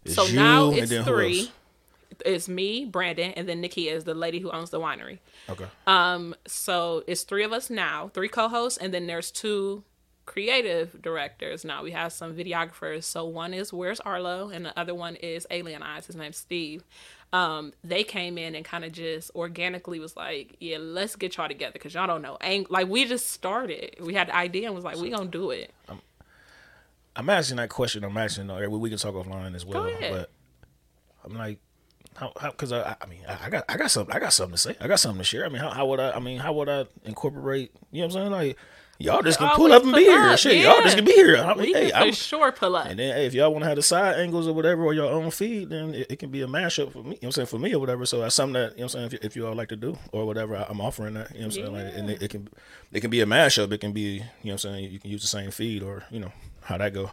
[0.05, 1.51] It's so you, now it's three.
[2.25, 5.19] It's me, Brandon, and then Nikki is the lady who owns the winery.
[5.49, 5.67] Okay.
[5.87, 9.85] Um, so it's three of us now, three co-hosts, and then there's two
[10.25, 11.65] creative directors.
[11.65, 13.05] Now we have some videographers.
[13.05, 16.07] So one is Where's Arlo, and the other one is Alien Eyes.
[16.07, 16.85] His name's Steve.
[17.33, 21.49] Um, they came in and kind of just organically was like, "Yeah, let's get y'all
[21.49, 24.75] together because y'all don't know." And like we just started, we had the idea and
[24.75, 25.73] was like, "We gonna do it."
[27.17, 28.05] I'm asking that question.
[28.05, 28.51] I'm asking.
[28.51, 29.87] Uh, we can talk offline as well.
[29.87, 30.13] ahead.
[30.13, 30.31] But
[31.25, 31.59] I'm like,
[32.17, 32.33] how?
[32.41, 32.51] How?
[32.51, 34.15] Because I, I mean, I, I got, I got something.
[34.15, 34.77] I got something to say.
[34.81, 35.45] I got something to share.
[35.45, 36.13] I mean, how, how would I?
[36.13, 37.73] I mean, how would I incorporate?
[37.91, 38.33] You know what I'm saying?
[38.33, 38.57] Like,
[38.99, 40.29] y'all just can oh, pull up and be pull here.
[40.31, 41.37] up, Shit, y'all just can be here.
[41.37, 42.87] I mean, hey, I'm sure pull up.
[42.87, 45.11] and then hey, if y'all want to have the side angles or whatever or your
[45.11, 47.05] own feed, then it, it can be a mashup for me.
[47.05, 47.47] You know what I'm saying?
[47.49, 48.07] For me or whatever.
[48.07, 49.13] So that's something that you know what I'm saying.
[49.13, 51.33] If, if you all like to do or whatever, I, I'm offering that.
[51.33, 51.73] You know what I'm saying?
[51.73, 52.49] Like, and it, it can
[52.93, 53.71] it can be a mashup.
[53.73, 54.91] It can be you know what I'm saying.
[54.91, 57.11] You can use the same feed or you know how that go.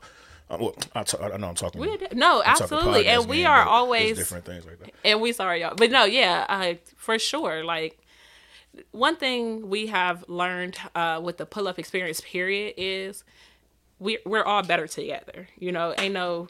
[0.54, 1.82] Uh, well, I, t- I know I'm talking.
[1.82, 4.92] We did- no, I'm absolutely, podcast and we game, are always different things like that.
[5.04, 7.98] and we sorry y'all but no yeah uh, for sure like
[8.92, 13.24] one thing we have learned uh, with the pull-up experience period is
[14.00, 16.48] we, we're all better together you know ain't no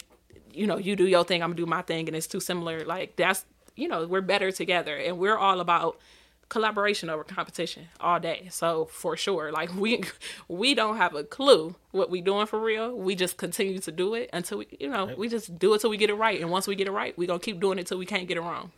[0.53, 2.85] you know you do your thing i'm gonna do my thing and it's too similar
[2.85, 5.99] like that's you know we're better together and we're all about
[6.53, 10.03] collaboration over competition all day so for sure like we
[10.47, 14.13] we don't have a clue what we doing for real we just continue to do
[14.13, 16.51] it until we you know we just do it till we get it right and
[16.51, 18.41] once we get it right we gonna keep doing it till we can't get it
[18.41, 18.71] wrong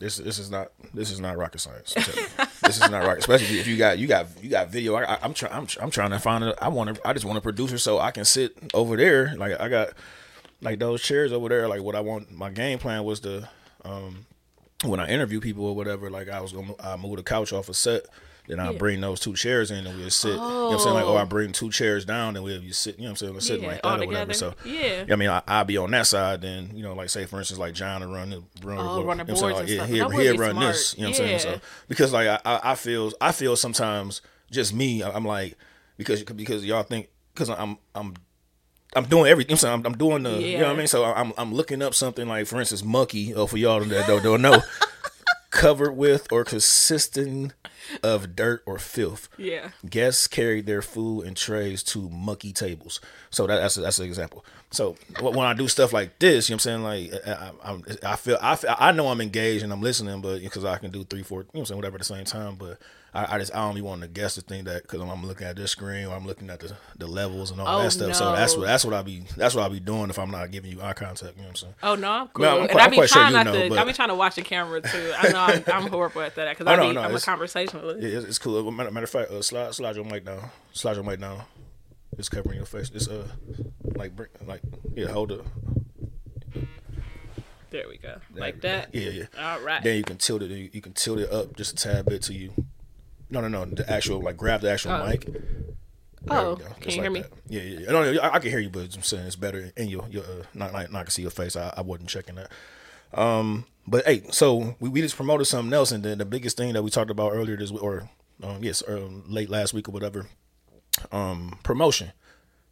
[0.00, 1.94] This this is not this is not rocket science.
[1.94, 2.44] I'm telling you.
[2.62, 4.96] this is not rocket, especially if you got you got you got video.
[4.96, 6.58] I, I'm trying I'm, I'm trying to find it.
[6.60, 9.34] I want to I just want a producer so I can sit over there.
[9.36, 9.90] Like I got
[10.62, 11.68] like those chairs over there.
[11.68, 12.32] Like what I want.
[12.32, 13.48] My game plan was to
[13.84, 14.24] um
[14.84, 16.10] when I interview people or whatever.
[16.10, 18.02] Like I was gonna I move the couch off a set.
[18.48, 20.30] Then I bring those two chairs in and we'll sit.
[20.30, 20.94] You know what I'm saying?
[20.94, 21.26] Like, oh, I oh.
[21.26, 22.96] bring two chairs down and we'll be sit.
[22.96, 23.34] You know what I'm saying?
[23.34, 24.32] We're sitting Yeah, like that or whatever.
[24.32, 24.34] together.
[24.34, 25.04] So Yeah.
[25.08, 26.40] I mean, I, I'll be on that side.
[26.40, 29.18] Then you know, like say for instance, like John will run the run, Oh, run
[29.18, 29.52] the you know what I'm saying?
[29.52, 30.66] boards Like, yeah, he'll, he'll run smart.
[30.72, 30.94] this.
[30.96, 31.30] You know what I'm saying?
[31.32, 31.38] Yeah.
[31.38, 35.04] So because like I, I I feel I feel sometimes just me.
[35.04, 35.56] I'm like
[35.96, 38.14] because because y'all think because I'm I'm
[38.96, 39.52] I'm doing everything.
[39.52, 40.36] I'm saying I'm, I'm doing the yeah.
[40.46, 40.86] you know what I mean.
[40.86, 43.34] So I'm I'm looking up something like for instance mucky.
[43.34, 44.62] Or uh, for y'all that don't, don't know,
[45.50, 47.52] covered with or consisting
[48.02, 49.28] of dirt or filth.
[49.36, 49.70] Yeah.
[49.88, 53.00] Guests carried their food and trays to mucky tables.
[53.30, 54.44] So that, that's that's an example.
[54.70, 57.12] So when I do stuff like this, you know what I'm saying?
[57.12, 60.40] Like I, I'm, I feel I feel, I know I'm engaged and I'm listening, but
[60.40, 62.24] because I can do three, four, you know what I'm saying, whatever at the same
[62.24, 62.56] time.
[62.56, 62.78] But
[63.12, 65.26] I, I just I don't be wanting to guess the thing that because I'm, I'm
[65.26, 67.90] looking at this screen or I'm looking at the, the levels and all Oh, that
[67.90, 68.14] stuff.
[68.14, 70.50] So that's what that's what I be that's what I be doing if I'm not
[70.52, 71.34] giving you eye contact.
[71.36, 71.74] You know what I'm saying?
[71.82, 72.44] Oh no, I'm cool.
[72.44, 73.68] No, I'm and quite- I be quite sure trying not know, to.
[73.68, 75.12] but- I be trying to watch the camera too.
[75.18, 78.00] I know I'm, I'm horrible at that because Oh, I be, no, I'm a conversationalist.
[78.00, 78.70] Yeah, it's, it's cool.
[78.70, 80.48] Matter, matter of fact, uh, slide slide your mic down.
[80.72, 81.42] Slide your mic down.
[82.16, 82.90] It's covering your face.
[82.94, 83.26] It's uh
[83.96, 84.62] like bring like
[84.94, 85.46] yeah hold up.
[87.70, 88.92] There we go, like that.
[88.92, 89.24] Yeah, yeah.
[89.38, 89.80] All right.
[89.82, 90.50] Then you can tilt it.
[90.74, 92.52] You can tilt it up just a tad bit to you.
[93.30, 93.64] No, no, no.
[93.64, 95.06] The actual like grab the actual Oh.
[95.06, 95.24] mic.
[96.22, 97.20] There Oh, can Just you hear like me?
[97.22, 97.30] that.
[97.48, 97.78] Yeah, yeah.
[97.80, 97.90] yeah.
[97.92, 100.22] No, no, I, I can hear you, but I'm saying it's better in your your
[100.24, 101.56] uh, not like not can see your face.
[101.56, 102.50] I, I wasn't checking that.
[103.14, 106.74] Um, but hey, so we, we just promoted something else, and then the biggest thing
[106.74, 108.10] that we talked about earlier this or
[108.42, 110.26] um, yes, um, late last week or whatever,
[111.10, 112.12] um, promotion.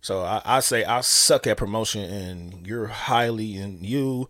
[0.01, 4.29] So I, I say I suck at promotion, and you're highly in you.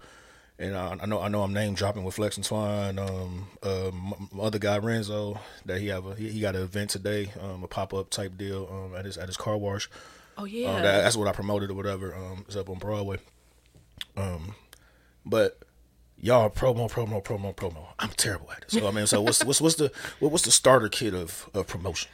[0.60, 2.98] And uh, I know I know I'm name dropping with Flex and Twine.
[2.98, 6.62] Um, uh, m- m- other guy Renzo that he have a he, he got an
[6.62, 9.88] event today, um, a pop up type deal um, at his at his car wash.
[10.36, 10.72] Oh Um, yeah.
[10.82, 12.14] that, that's what I promoted or whatever.
[12.14, 13.18] Um, it's up on Broadway.
[14.16, 14.56] Um,
[15.24, 15.60] but
[16.20, 17.86] y'all promo, promo, promo, promo.
[18.00, 18.70] I'm terrible at it.
[18.72, 21.68] So I mean, so what's what's what's the what, what's the starter kit of of
[21.68, 22.10] promotion?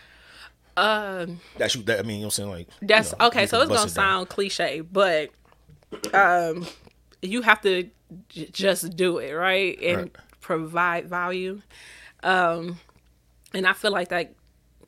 [0.76, 1.82] Um, that's you.
[1.84, 2.50] That I mean, you know what I'm saying?
[2.50, 3.46] Like that's you know, okay.
[3.46, 5.30] So it's gonna it sound cliche, but
[6.12, 6.66] um,
[7.24, 7.90] you have to
[8.28, 10.16] j- just do it right and right.
[10.40, 11.62] provide value.
[12.22, 12.78] Um,
[13.52, 14.34] and I feel like that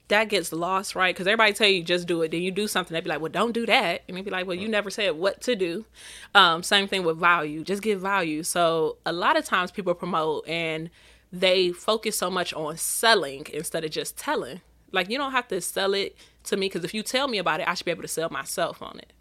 [0.08, 1.14] that gets lost, right?
[1.14, 2.30] Because everybody tell you just do it.
[2.30, 4.02] Then you do something, they be like, well, don't do that.
[4.06, 5.84] And they be like, well, you never said what to do.
[6.34, 7.64] Um, same thing with value.
[7.64, 8.42] Just give value.
[8.42, 10.90] So a lot of times people promote and
[11.32, 14.60] they focus so much on selling instead of just telling.
[14.92, 17.60] Like you don't have to sell it to me because if you tell me about
[17.60, 19.12] it, I should be able to sell myself on it.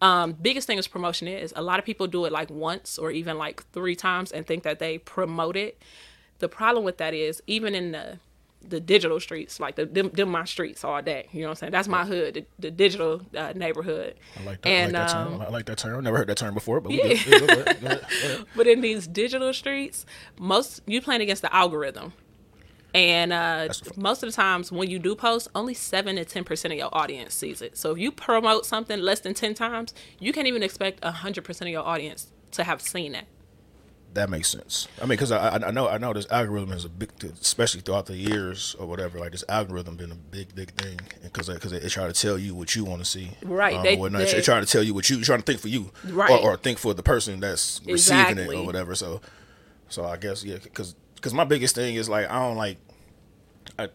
[0.00, 3.10] Um, biggest thing is promotion is a lot of people do it like once or
[3.10, 5.82] even like three times and think that they promote it.
[6.38, 8.18] The problem with that is even in the
[8.62, 11.28] the digital streets, like the them, them my streets all day.
[11.32, 11.72] You know what I'm saying?
[11.72, 14.16] That's my hood, the, the digital uh, neighborhood.
[14.38, 14.68] I like that.
[14.68, 15.40] And, I like that, um, term.
[15.40, 15.96] I like that term.
[15.96, 17.98] I've never heard that term before, but yeah.
[18.56, 20.04] but in these digital streets,
[20.38, 22.12] most you playing against the algorithm.
[22.94, 26.72] And uh, most of the times when you do post, only seven to ten percent
[26.72, 27.76] of your audience sees it.
[27.76, 31.68] So if you promote something less than ten times, you can't even expect hundred percent
[31.68, 33.26] of your audience to have seen it.
[34.14, 34.88] That makes sense.
[34.98, 38.06] I mean, because I, I know I know this algorithm is a big, especially throughout
[38.06, 39.20] the years or whatever.
[39.20, 42.36] Like this algorithm been a big, big thing because because it, it try to tell
[42.36, 43.76] you what you want to see, right?
[43.76, 45.92] Um, they, they, they trying to tell you what you trying to think for you,
[46.06, 46.28] right?
[46.28, 48.56] Or, or think for the person that's receiving exactly.
[48.56, 48.96] it or whatever.
[48.96, 49.20] So,
[49.88, 52.78] so I guess yeah, because because my biggest thing is like I don't like,
[53.78, 53.88] I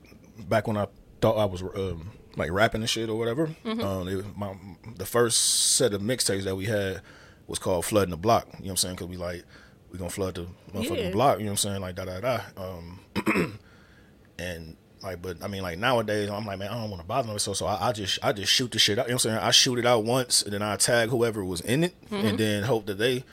[0.48, 0.88] back when I
[1.22, 3.48] thought I was um, like rapping and shit or whatever.
[3.66, 3.82] Mm-hmm.
[3.82, 4.56] Um, it, my
[4.96, 7.02] the first set of mixtapes that we had
[7.48, 8.96] was called "Flooding the Block." You know what I'm saying?
[8.96, 9.44] Because we like
[9.92, 11.12] we gonna flood the motherfucking yeah.
[11.12, 11.40] block.
[11.40, 11.82] You know what I'm saying?
[11.82, 12.40] Like da da da.
[12.58, 13.00] Um,
[14.40, 17.28] and like, but I mean, like nowadays, I'm like, man, I don't want to bother
[17.28, 17.40] them.
[17.40, 19.06] So, so I, I, just, I just shoot the shit out.
[19.06, 19.38] You know what I'm saying?
[19.38, 22.26] I shoot it out once, and then I tag whoever was in it, mm-hmm.
[22.28, 23.24] and then hope that they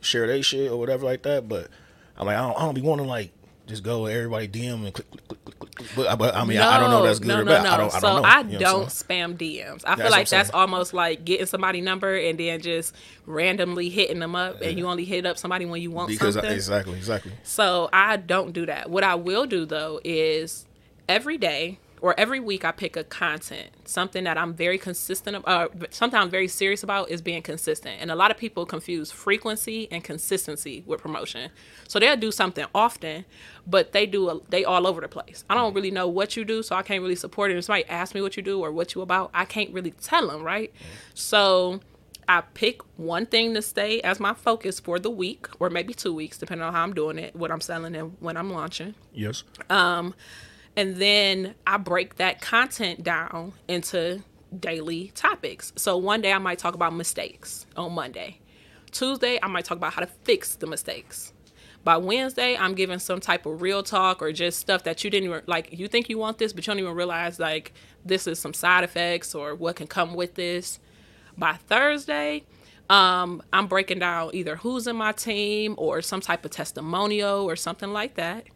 [0.00, 1.48] share their shit or whatever like that.
[1.48, 1.68] But
[2.16, 3.32] I'm like, I don't, I don't be wanting like
[3.66, 5.88] just go everybody DM and click, click, click, click, click.
[5.96, 7.64] But, but I mean, no, I, I, don't know that's good no, or bad.
[7.64, 8.28] No, I don't, so I don't know.
[8.28, 9.82] I you know don't spam DMs.
[9.84, 12.94] I feel like that's almost like getting somebody number and then just
[13.26, 14.68] randomly hitting them up, yeah.
[14.68, 16.50] and you only hit up somebody when you want because something.
[16.50, 17.32] I, exactly, exactly.
[17.42, 18.90] So I don't do that.
[18.90, 20.66] What I will do though is
[21.08, 25.72] every day or every week I pick a content, something that I'm very consistent about,
[25.72, 27.98] uh, something I'm very serious about is being consistent.
[28.00, 31.52] And a lot of people confuse frequency and consistency with promotion.
[31.86, 33.24] So they'll do something often,
[33.68, 35.44] but they do a, they all over the place.
[35.48, 37.56] I don't really know what you do, so I can't really support it.
[37.56, 40.26] If somebody asks me what you do or what you about, I can't really tell
[40.26, 40.72] them, right?
[41.14, 41.80] So
[42.28, 46.12] I pick one thing to stay as my focus for the week, or maybe two
[46.12, 48.96] weeks, depending on how I'm doing it, what I'm selling, and when I'm launching.
[49.12, 49.44] Yes.
[49.70, 50.14] Um
[50.76, 54.22] and then I break that content down into
[54.58, 55.72] daily topics.
[55.76, 58.38] So one day I might talk about mistakes on Monday.
[58.90, 61.32] Tuesday, I might talk about how to fix the mistakes.
[61.84, 65.30] By Wednesday, I'm giving some type of real talk or just stuff that you didn't
[65.30, 65.76] even like.
[65.76, 67.72] You think you want this, but you don't even realize like
[68.04, 70.78] this is some side effects or what can come with this.
[71.36, 72.44] By Thursday,
[72.88, 77.56] um, I'm breaking down either who's in my team or some type of testimonial or
[77.56, 78.46] something like that.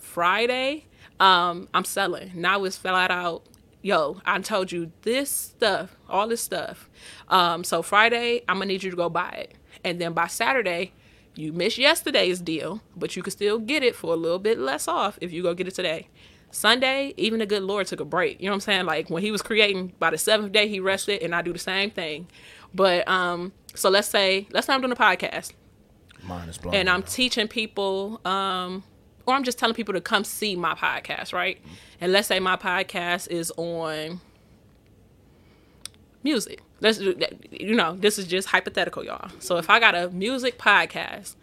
[0.00, 0.86] Friday,
[1.20, 2.32] um, I'm selling.
[2.34, 3.44] Now it's flat out,
[3.82, 6.88] yo, I told you this stuff, all this stuff.
[7.28, 9.54] Um, so Friday, I'm gonna need you to go buy it.
[9.84, 10.92] And then by Saturday,
[11.34, 14.86] you missed yesterday's deal, but you can still get it for a little bit less
[14.88, 16.08] off if you go get it today.
[16.50, 18.40] Sunday, even the good Lord took a break.
[18.40, 18.86] You know what I'm saying?
[18.86, 21.58] Like when he was creating, by the seventh day he rested, and I do the
[21.58, 22.28] same thing.
[22.72, 25.52] But um, so let's say let's say I'm doing a podcast.
[26.22, 26.74] Mine is blown.
[26.74, 28.84] And I'm teaching people um
[29.26, 31.58] or I'm just telling people to come see my podcast, right?
[32.00, 34.20] And let's say my podcast is on
[36.22, 36.62] music.
[36.80, 37.14] Let's do,
[37.50, 39.30] you know, this is just hypothetical, y'all.
[39.38, 41.36] So if I got a music podcast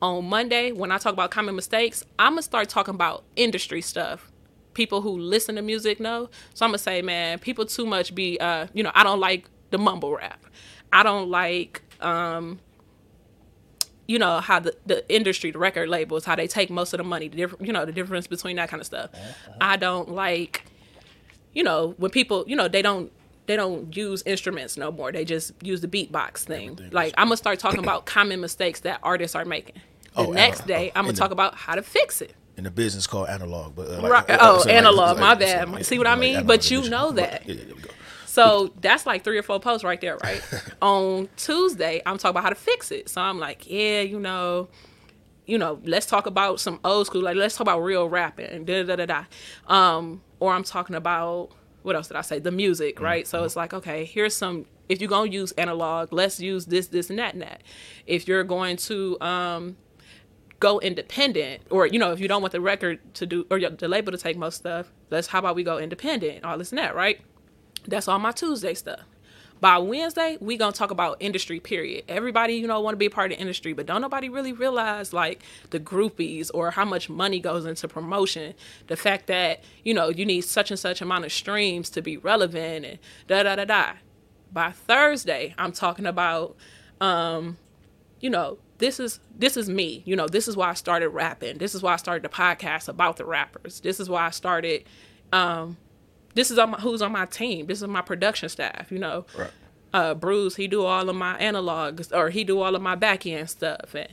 [0.00, 4.30] on Monday when I talk about common mistakes, I'm gonna start talking about industry stuff.
[4.74, 6.30] People who listen to music know.
[6.54, 9.48] So I'm gonna say, man, people too much be uh, you know, I don't like
[9.70, 10.44] the mumble rap.
[10.92, 12.60] I don't like um
[14.08, 17.04] you know how the, the industry the record labels how they take most of the
[17.04, 19.10] money the different you know the difference between that kind of stuff.
[19.14, 19.52] Uh-huh.
[19.60, 20.64] i don't like
[21.52, 23.12] you know when people you know they don't
[23.46, 25.10] they don't use instruments no more.
[25.10, 26.72] They just use the beatbox thing.
[26.72, 29.76] Everything like i'm gonna start talking about common mistakes that artists are making.
[30.14, 32.34] The oh, next day oh, i'm gonna talk about how to fix it.
[32.56, 34.38] In the business called analog but uh, like, right.
[34.40, 35.16] oh so analog.
[35.16, 35.86] like, my bad.
[35.86, 36.46] see what i mean?
[36.46, 37.48] but you know that.
[37.48, 37.54] yeah,
[38.28, 40.42] so that's like three or four posts right there, right?
[40.82, 43.08] On Tuesday, I'm talking about how to fix it.
[43.08, 44.68] So I'm like, yeah, you know,
[45.46, 48.66] you know, let's talk about some old school, like let's talk about real rapping and
[48.66, 49.24] da da da da.
[49.66, 52.38] Um, or I'm talking about what else did I say?
[52.38, 53.04] The music, mm-hmm.
[53.04, 53.24] right?
[53.24, 53.30] Mm-hmm.
[53.30, 54.66] So it's like, okay, here's some.
[54.90, 57.62] If you're gonna use analog, let's use this, this, and that, and that.
[58.06, 59.76] If you're going to um,
[60.60, 63.88] go independent, or you know, if you don't want the record to do or the
[63.88, 66.94] label to take most stuff, let's how about we go independent, all this and that,
[66.94, 67.20] right?
[67.88, 69.00] That's all my Tuesday stuff.
[69.60, 71.58] By Wednesday, we gonna talk about industry.
[71.58, 72.04] Period.
[72.06, 75.12] Everybody, you know, want to be a part of industry, but don't nobody really realize
[75.12, 78.54] like the groupies or how much money goes into promotion.
[78.86, 82.16] The fact that you know you need such and such amount of streams to be
[82.16, 83.92] relevant and da da da da.
[84.52, 86.56] By Thursday, I'm talking about,
[87.00, 87.58] um,
[88.20, 90.02] you know, this is this is me.
[90.06, 91.58] You know, this is why I started rapping.
[91.58, 93.80] This is why I started the podcast about the rappers.
[93.80, 94.84] This is why I started.
[95.32, 95.78] Um,
[96.38, 97.66] this is on my, who's on my team.
[97.66, 98.92] This is my production staff.
[98.92, 99.50] You know, Right.
[99.92, 103.26] uh, Bruce he do all of my analogs or he do all of my back
[103.26, 104.08] end stuff and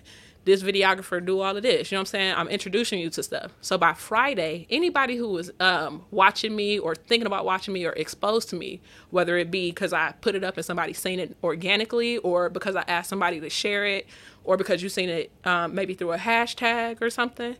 [0.45, 1.91] this videographer do all of this.
[1.91, 2.33] You know what I'm saying?
[2.35, 3.51] I'm introducing you to stuff.
[3.61, 7.93] So by Friday, anybody who was um, watching me or thinking about watching me or
[7.93, 11.35] exposed to me, whether it be because I put it up and somebody seen it
[11.43, 14.05] organically, or because I asked somebody to share it,
[14.43, 17.55] or because you seen it um, maybe through a hashtag or something,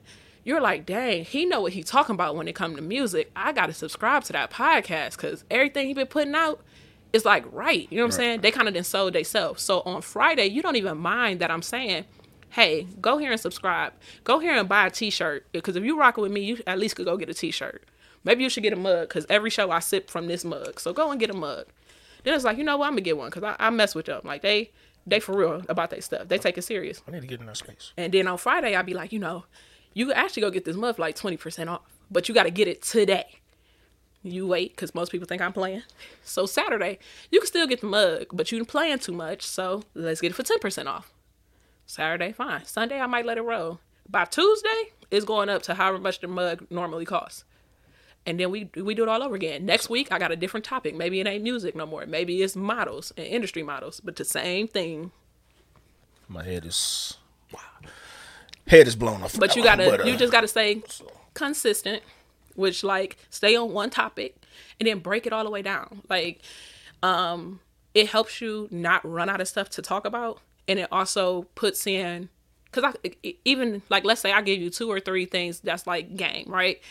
[0.46, 3.32] you're like, dang, he know what he talking about when it come to music.
[3.36, 6.62] I got to subscribe to that podcast because everything he been putting out
[7.12, 7.88] is like right.
[7.90, 8.42] You know what I'm saying?
[8.42, 9.64] They kind of then sold themselves.
[9.64, 12.06] So on Friday, you don't even mind that I'm saying,
[12.52, 13.94] hey, go here and subscribe.
[14.24, 16.96] Go here and buy a T-shirt because if you rocking with me, you at least
[16.96, 17.84] could go get a T-shirt.
[18.24, 20.80] Maybe you should get a mug because every show I sip from this mug.
[20.80, 21.66] So go and get a mug.
[22.24, 22.86] Then it's like, you know what?
[22.88, 24.22] I'm gonna get one because I, I mess with them.
[24.24, 24.72] Like they
[25.08, 26.28] they for real about their stuff.
[26.28, 27.02] They take it serious.
[27.08, 27.94] I need to get in that space.
[27.98, 29.46] And then on Friday, I'll be like, you know,
[29.96, 31.82] you could actually go get this mug like 20% off,
[32.12, 33.40] but you got to get it today.
[34.22, 35.84] You wait because most people think I'm playing.
[36.24, 37.00] So Saturday,
[37.32, 39.44] you can still get the mug, but you're playing too much.
[39.44, 41.14] So let's get it for 10% off.
[41.86, 42.66] Saturday, fine.
[42.66, 43.80] Sunday, I might let it roll.
[44.10, 47.46] By Tuesday, it's going up to however much the mug normally costs.
[48.26, 49.66] And then we we do it all over again.
[49.66, 50.96] Next week, I got a different topic.
[50.96, 52.06] Maybe it ain't music no more.
[52.08, 55.12] Maybe it's models and industry models, but the same thing
[56.28, 57.18] My head is
[57.54, 57.60] wow.
[58.68, 59.40] Head is blown off.
[59.40, 60.82] But you gotta, But, uh, you just gotta stay
[61.34, 62.02] consistent,
[62.56, 64.36] which like stay on one topic
[64.80, 66.02] and then break it all the way down.
[66.10, 66.42] Like,
[67.04, 67.60] um,
[67.94, 71.86] it helps you not run out of stuff to talk about, and it also puts
[71.86, 72.30] in,
[72.72, 73.12] cause I
[73.46, 76.82] even like let's say I give you two or three things that's like game, right?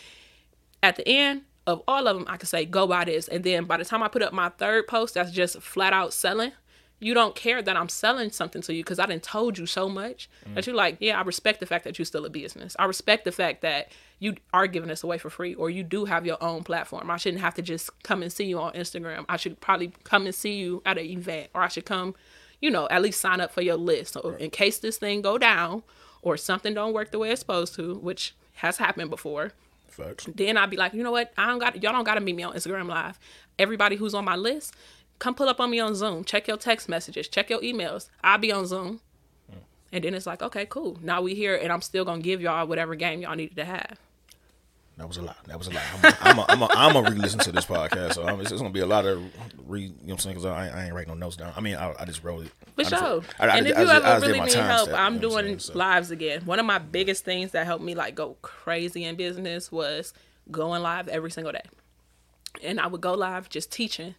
[0.81, 3.65] At the end of all of them, I could say go buy this, and then
[3.65, 6.53] by the time I put up my third post, that's just flat out selling.
[6.99, 9.89] You don't care that I'm selling something to you because I didn't told you so
[9.89, 10.67] much that mm.
[10.67, 12.75] you're like, yeah, I respect the fact that you're still a business.
[12.79, 16.05] I respect the fact that you are giving this away for free or you do
[16.05, 17.11] have your own platform.
[17.11, 19.25] I shouldn't have to just come and see you on Instagram.
[19.27, 22.15] I should probably come and see you at an event or I should come,
[22.61, 24.13] you know, at least sign up for your list.
[24.13, 25.83] So in case this thing go down
[26.21, 29.51] or something don't work the way it's supposed to, which has happened before,
[29.89, 30.27] Facts.
[30.33, 31.33] then I'd be like, you know what?
[31.37, 33.19] I don't got y'all don't gotta meet me on Instagram Live.
[33.57, 34.75] Everybody who's on my list,
[35.19, 36.23] come pull up on me on Zoom.
[36.23, 37.27] Check your text messages.
[37.27, 38.09] Check your emails.
[38.23, 38.99] I'll be on Zoom.
[39.51, 39.57] Mm.
[39.93, 40.97] And then it's like, okay, cool.
[41.01, 43.99] Now we here, and I'm still gonna give y'all whatever game y'all needed to have.
[44.97, 45.43] That was a lot.
[45.47, 45.83] That was a lot.
[46.21, 48.73] I'm a, I'm a, I'm a re-listen to this podcast, so I'm, it's, it's gonna
[48.73, 49.21] be a lot of
[49.67, 49.81] re.
[49.81, 50.35] You know what I'm saying?
[50.37, 51.51] Because I, I ain't writing no notes down.
[51.53, 52.51] I mean, I, I just wrote it.
[52.75, 53.21] For sure.
[53.37, 55.59] I- I and if you ever really need help, stamp, I'm you know doing saying?
[55.59, 56.45] So- lives again.
[56.45, 60.13] One of my biggest things that helped me like go crazy in business was
[60.49, 61.63] going live every single day.
[62.63, 64.15] And I would go live just teaching,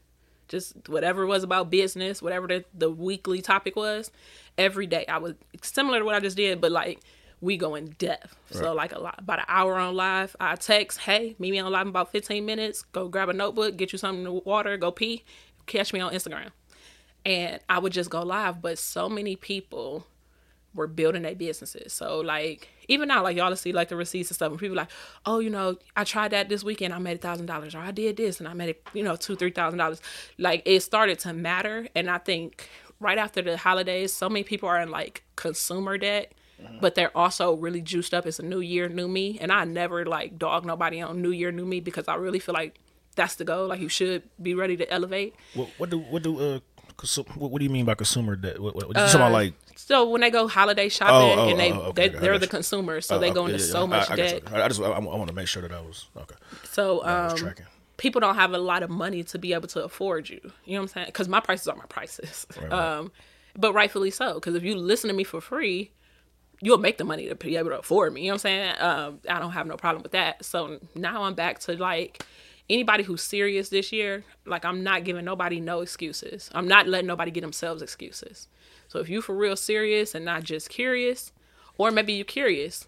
[0.48, 4.10] just whatever it was about business, whatever the, the weekly topic was,
[4.56, 5.04] every day.
[5.06, 7.00] I was similar to what I just did, but like
[7.40, 8.34] we go in depth.
[8.50, 10.34] So like a lot about an hour on live.
[10.40, 12.82] I text, hey, meet me on live in about 15 minutes.
[12.82, 15.24] Go grab a notebook, get you something to water, go pee,
[15.66, 16.50] catch me on Instagram
[17.26, 18.62] and I would just go live.
[18.62, 20.06] But so many people
[20.74, 21.92] were building their businesses.
[21.92, 24.90] So like even now, like y'all see like the receipts and stuff, and people like,
[25.24, 27.90] oh, you know, I tried that this weekend, I made a thousand dollars, or I
[27.90, 30.00] did this and I made it, you know, two, three thousand dollars.
[30.38, 32.68] Like it started to matter, and I think
[33.00, 36.32] right after the holidays, so many people are in like consumer debt.
[36.80, 38.24] But they're also really juiced up.
[38.24, 39.38] It's a new year, new me.
[39.42, 42.54] And I never like dog nobody on new year, new me because I really feel
[42.54, 42.78] like
[43.14, 43.66] that's the goal.
[43.66, 45.34] Like you should be ready to elevate.
[45.52, 46.60] What, what do what do uh
[46.96, 48.58] consu- what, what do you mean by consumer debt?
[48.58, 51.48] What, what, what you talking about like So when they go holiday shopping Oh, oh,
[51.50, 53.72] and they, oh, okay, they they're the consumers, so uh, they go into yeah, yeah,
[53.72, 54.42] so I- much I, debt.
[54.52, 56.34] I, I just I, I want to make sure that I was okay.
[56.64, 57.54] So um,
[57.96, 60.40] people don't have a lot of money to be able to afford you.
[60.64, 61.06] You know what I'm saying?
[61.06, 62.46] Because my prices are my prices.
[62.60, 62.72] right.
[62.72, 63.12] Um,
[63.56, 64.34] but rightfully so.
[64.34, 65.92] Because if you listen to me for free,
[66.60, 68.22] you'll make the money to be able to afford me.
[68.22, 68.74] You know what I'm saying?
[68.80, 70.44] Um, I don't have no problem with that.
[70.44, 72.24] So now I'm back to like
[72.68, 74.24] anybody who's serious this year.
[74.44, 76.50] Like I'm not giving nobody no excuses.
[76.54, 78.48] I'm not letting nobody get themselves excuses.
[78.88, 81.32] So if you for real serious and not just curious,
[81.78, 82.86] or maybe you're curious,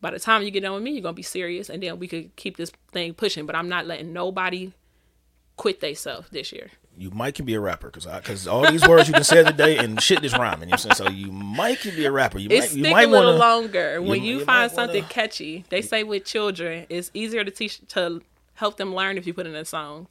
[0.00, 2.06] by the time you get done with me, you're gonna be serious, and then we
[2.08, 3.46] could keep this thing pushing.
[3.46, 4.72] But I'm not letting nobody
[5.56, 6.70] quit themselves this year.
[6.96, 9.78] you might can be a rapper because because all these words you can say today
[9.78, 10.68] and shit is rhyming.
[10.68, 11.10] You know what I'm saying?
[11.10, 12.38] So you might can be a rapper.
[12.38, 14.74] You It might you might a little wanna, longer when you- you, find might wanna-
[14.74, 15.64] something catchy.
[15.70, 18.22] They say with children, it's easier to teach to
[18.54, 20.06] help them learn if you put in a song.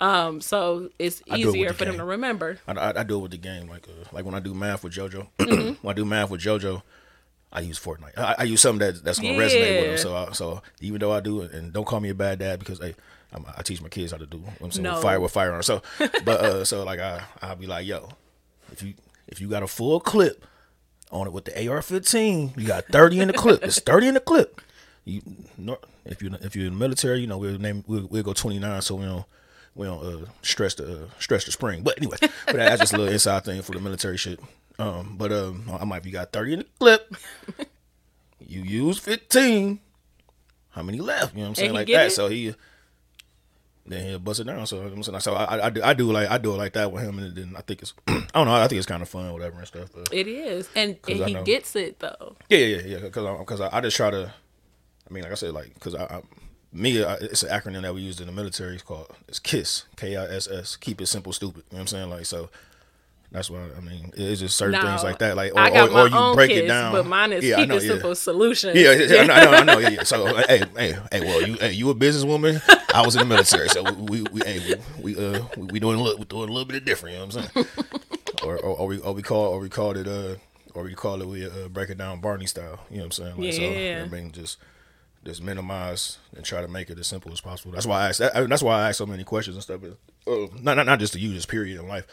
[0.00, 2.58] Um, so it's do it with easier the for them to remember.
[2.66, 4.84] I, I, I do it with the game, like uh, like when I do math
[4.84, 5.26] with JoJo.
[5.38, 5.86] Mm-hmm.
[5.86, 6.82] when I do math with JoJo,
[7.52, 8.16] I use Fortnite.
[8.18, 9.98] I, I use something that that's gonna resonate with them.
[9.98, 12.78] So I, so even though I do and don't call me a bad dad because
[12.78, 12.94] hey,
[13.32, 14.38] I'm, I teach my kids how to do.
[14.38, 15.00] You know I'm saying No.
[15.00, 15.62] fire with fire on.
[15.62, 18.10] So, but uh, so like I I'll be like, yo,
[18.70, 18.94] if you
[19.26, 20.44] if you got a full clip
[21.10, 23.64] on it with the AR-15, you got 30 in the clip.
[23.64, 24.60] It's 30 in the clip.
[25.04, 25.22] You
[26.04, 28.82] if you if you're in the military, you know we'll name we'll, we'll go 29,
[28.82, 29.24] so we don't
[29.78, 31.82] we don't uh, stress the uh, stress the spring.
[31.82, 34.40] But anyway, but that's just a little inside thing for the military shit.
[34.78, 37.14] Um, but um, I might be got 30 in the clip.
[38.40, 39.78] you use 15.
[40.70, 41.32] How many left?
[41.32, 41.72] You know what I'm saying?
[41.72, 42.06] Like that.
[42.08, 42.10] it?
[42.10, 42.54] So he
[43.86, 44.66] then he'll bust it down.
[44.66, 46.92] So I'm saying, so I, I, do, I do like I do it like that
[46.92, 48.54] with him, and then I think it's I don't know.
[48.54, 49.90] I think it's kind of fun, whatever and stuff.
[49.94, 51.44] But It is, and, and he know.
[51.44, 52.36] gets it though.
[52.48, 52.98] yeah, yeah, yeah.
[52.98, 54.32] Because I, cause I, I just try to.
[55.08, 56.22] I mean, like I said, like because I, I
[56.72, 58.74] me it's an acronym that we used in the military.
[58.74, 60.76] It's called it's KISS, K I S S.
[60.76, 61.64] Keep it simple, stupid.
[61.70, 62.10] You know what I'm saying?
[62.10, 62.50] Like so.
[63.30, 65.36] That's why I mean it's just certain things like that.
[65.36, 66.92] Like or, I got or, my or you break kids, it down.
[66.92, 67.90] but mine is yeah, keep know, it yeah.
[67.90, 68.74] simple solution.
[68.74, 69.78] Yeah, yeah, I know, I know, I know.
[69.80, 70.02] Yeah.
[70.04, 71.20] So, uh, hey, hey, hey.
[71.20, 72.62] Well, you, hey, you a businesswoman.
[72.94, 75.78] I was in the military, so we, we, we hey, we, we, uh, we, we
[75.78, 77.16] doing a little, we doing a little bit of different.
[77.16, 77.66] You know what I'm saying?
[78.44, 80.36] or, or, or we, or we call, or we called it, uh,
[80.72, 82.80] or we call it, we uh, break it down Barney style.
[82.88, 83.42] You know what I'm saying?
[83.42, 84.04] Like, So, Yeah.
[84.06, 84.56] I mean, just,
[85.24, 87.72] just minimize and try to make it as simple as possible.
[87.72, 88.20] That's why I ask.
[88.34, 89.80] I mean, that's why I ask so many questions and stuff.
[90.26, 92.06] Uh, not, not, not just to you, just period in life.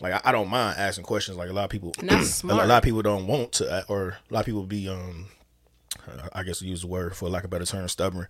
[0.00, 1.36] Like I, I don't mind asking questions.
[1.36, 2.64] Like a lot of people, a lot- smart.
[2.64, 5.26] a lot of people don't want to, or a lot of people be um
[6.32, 8.26] I guess use the word for lack of a better term, stubborn,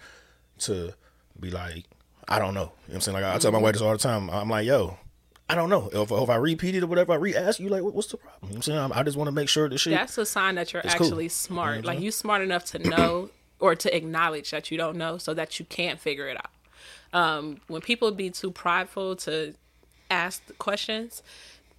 [0.60, 0.92] to
[1.38, 1.84] be like,
[2.28, 2.60] I don't know.
[2.60, 3.14] You know what I'm saying?
[3.14, 4.28] Like I tell my wife this all the time.
[4.30, 4.98] I'm like, yo,
[5.48, 5.88] I don't know.
[5.92, 8.42] If, if I repeat it or whatever, I re-ask you, like, what, what's the problem?
[8.42, 8.92] You know what I'm saying?
[9.00, 9.92] I just want to make sure that shit.
[9.94, 11.06] That's a sign that you're It's cool.
[11.06, 11.84] actually smart.
[11.84, 13.30] Like you smart enough to know
[13.60, 16.50] or to acknowledge that you don't know, so that you can't figure it out.
[17.12, 19.54] Um, when people be too prideful to
[20.10, 21.22] ask the questions,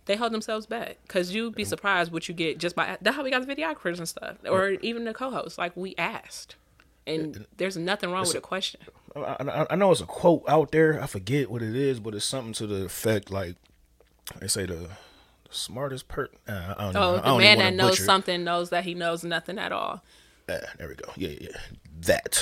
[0.05, 2.97] they hold themselves back because you'd be surprised what you get just by.
[3.01, 5.57] That's how we got the videographers and stuff, or even the co-hosts.
[5.57, 6.55] Like we asked,
[7.05, 8.81] and there's nothing wrong with a question.
[9.15, 11.01] I, I, know it's a quote out there.
[11.01, 13.55] I forget what it is, but it's something to the effect like
[14.39, 14.89] they say the, the
[15.49, 16.29] smartest per.
[16.47, 17.01] Uh, I don't know.
[17.01, 20.03] Oh, I the don't man that knows something knows that he knows nothing at all.
[20.51, 21.09] Ah, there we go.
[21.15, 21.57] Yeah, yeah.
[22.01, 22.35] That.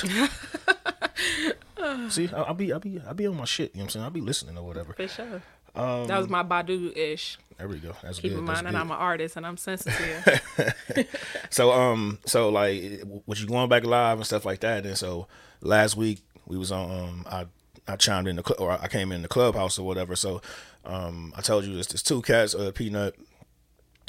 [2.10, 3.72] See, I, I'll be, I'll be, I'll be on my shit.
[3.74, 4.04] You know what I'm saying?
[4.04, 4.92] I'll be listening or whatever.
[4.94, 5.42] For sure.
[5.74, 7.38] Um, that was my Badu ish.
[7.58, 7.94] There we go.
[8.02, 8.38] That's Keep good.
[8.40, 8.74] in mind that.
[8.74, 10.42] I'm an artist and I'm sensitive.
[11.50, 14.86] So um, so like, was you going back live and stuff like that?
[14.86, 15.26] And so
[15.60, 16.90] last week we was on.
[16.90, 17.46] Um, I
[17.88, 20.14] I chimed in the cl- or I came in the clubhouse or whatever.
[20.16, 20.40] So
[20.84, 21.86] um, I told you this.
[21.88, 23.14] There's two cats, uh, Peanut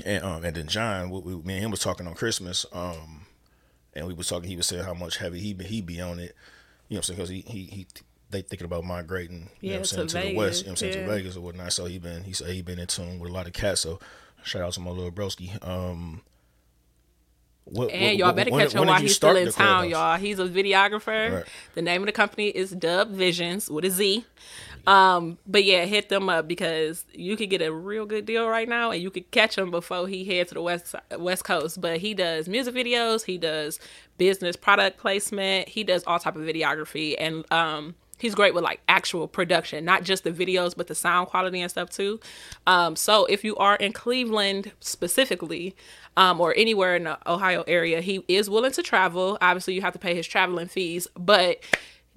[0.06, 1.10] and um, and then John.
[1.10, 2.66] We, we, me and him was talking on Christmas.
[2.74, 3.21] Um,
[3.94, 4.50] and we was talking.
[4.50, 6.36] He was saying how much heavy he be, he be on it.
[6.90, 7.88] You know, I'm saying because he he he.
[8.30, 10.68] They thinking about migrating, you Yeah, know what I'm to saying, to, the west, you
[10.68, 11.06] know I'm saying, to.
[11.06, 11.74] Vegas or whatnot.
[11.74, 13.82] So he been, he said he been in tune with a lot of cats.
[13.82, 14.00] So
[14.44, 15.52] shout out to my little broski.
[15.68, 16.22] Um,
[17.66, 20.18] what, And what- y'all better when- catch him while he's still in town, y'all.
[20.18, 21.34] He's a videographer.
[21.34, 21.46] Right.
[21.76, 24.26] The name of the company is Dub Visionz with a Z.
[24.88, 28.68] Um, but yeah, hit them up because you could get a real good deal right
[28.68, 31.80] now, and you could catch him before he heads to the west west coast.
[31.80, 33.80] But he does music videos, he does
[34.18, 38.80] business product placement, he does all type of videography, and um, he's great with like
[38.88, 42.20] actual production, not just the videos, but the sound quality and stuff too.
[42.68, 45.76] Um, so if you are in Cleveland specifically,
[46.18, 49.38] um, or anywhere in the Ohio area, he is willing to travel.
[49.42, 51.60] Obviously, you have to pay his traveling fees, but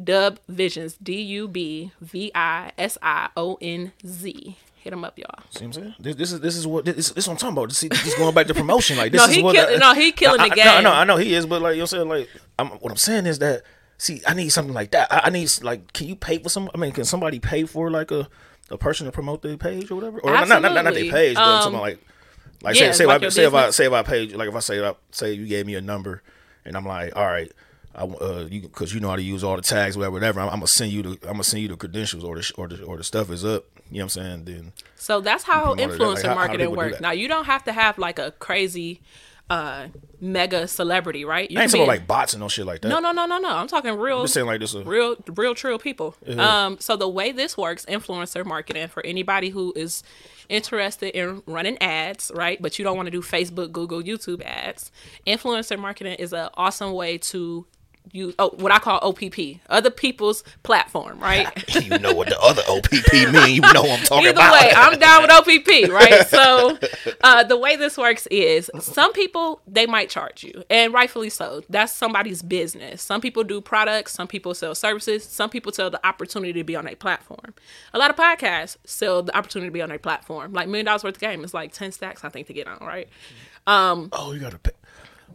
[0.03, 4.57] Dub Visionz, D U B V I S I O N Z.
[4.77, 5.29] Hit him up, y'all.
[5.51, 5.95] See what I'm saying?
[6.01, 7.73] This, this is this is what this, this is what I'm talking about.
[7.73, 8.97] See, this going back to promotion.
[8.99, 10.83] Like this No, is what kill- no, he killing I, the I, No, game.
[10.85, 12.29] no, I know he is, but like you're saying, like
[12.59, 13.63] I'm, what I'm saying is that
[13.99, 15.13] see, I need something like that.
[15.13, 16.71] I, I need like, can you pay for some?
[16.75, 18.29] I mean, can somebody pay for like a
[18.71, 20.21] a person to promote their page or whatever?
[20.21, 21.11] Or not not, not, not their Absolutely.
[21.11, 21.99] page, but Um, about like
[22.63, 24.49] like yeah, say say, like if I, say if I say if I paid like
[24.49, 26.23] if I say I, say you gave me a number
[26.65, 27.51] and I'm like, all right.
[27.97, 30.41] I, uh, you because you know how to use all the tags, whatever, whatever.
[30.41, 32.67] I'm, I'm gonna send you the, I'm gonna send you the credentials or the, or
[32.67, 33.67] the, or the stuff is up.
[33.89, 34.45] You know what I'm saying?
[34.47, 35.87] Then So that's how promote it.
[35.87, 37.01] Like, influencer how- how marketing do works.
[37.01, 39.01] Now you don't have to have like a crazy
[39.51, 39.89] uh
[40.21, 41.51] mega celebrity, right?
[41.51, 42.89] You I ain't talking about like bots and no shit like that.
[42.89, 43.51] No, no, no, no, no.
[43.51, 44.75] I'm talking real I'm just saying like this.
[44.75, 49.51] Uh, real real true people um so the way this works influencer marketing for anybody
[49.51, 50.03] who is
[50.49, 54.91] interested in running ads right but you don't want to do facebook google youtube ads
[55.27, 57.67] influencer marketing is an awesome way to
[58.13, 61.49] use oh, what I call OPP, other people's platform, right?
[61.83, 63.57] you know what the other OPP mean?
[63.57, 64.55] You know what I'm talking Either about.
[64.55, 66.27] Either way, I'm down with OPP, right?
[66.35, 66.79] So,
[67.23, 71.63] uh, the way this works is some people they might charge you, and rightfully so.
[71.69, 73.03] That's somebody's business.
[73.03, 76.77] Some people do products, some people sell services, some people sell the opportunity to be
[76.77, 77.55] on a platform.
[77.93, 80.53] A lot of podcasts sell the opportunity to be on a platform.
[80.53, 82.79] Like million dollars worth of game is like ten stacks, I think, to get on,
[82.81, 83.09] right?
[83.67, 84.73] Um, oh, you gotta pay.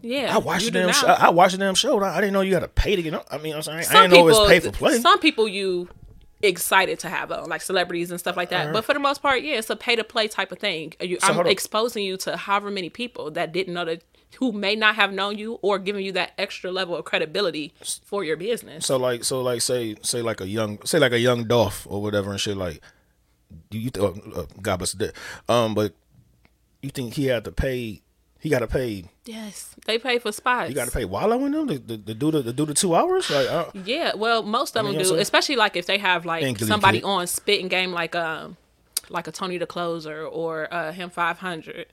[0.01, 1.07] Yeah, I watched the damn show.
[1.07, 2.01] I watched the damn show.
[2.01, 3.23] I didn't know you got to pay to get on.
[3.29, 4.99] I mean, I'm sorry, I some didn't know it people, was pay for play.
[4.99, 5.89] Some people you
[6.41, 8.71] excited to have on, like celebrities and stuff like that.
[8.71, 10.93] But for the most part, yeah, it's a pay to play type of thing.
[11.01, 14.03] You, So I'm exposing you to however many people that didn't know that
[14.37, 17.73] who may not have known you or giving you that extra level of credibility
[18.05, 18.85] for your business.
[18.85, 22.01] So like, so like, say, say like a young, say like a young Dolph or
[22.01, 22.55] whatever and shit.
[22.55, 22.81] Like,
[23.69, 23.89] do you?
[23.89, 25.13] Th- uh, uh, God bless the dead.
[25.49, 25.93] Um, but
[26.81, 28.01] you think he had to pay?
[28.41, 29.03] He got to pay.
[29.25, 30.69] yes, they pay for spots.
[30.69, 32.73] You got to pay Wallo in them to, to, to do the to do the
[32.73, 33.29] two hours.
[33.29, 35.21] Like, Yeah, well, most of them do, what I'm saying?
[35.21, 38.55] especially like if they have like somebody on spitting game like um
[39.09, 41.87] like a Tony the Closer or uh, him five hundred.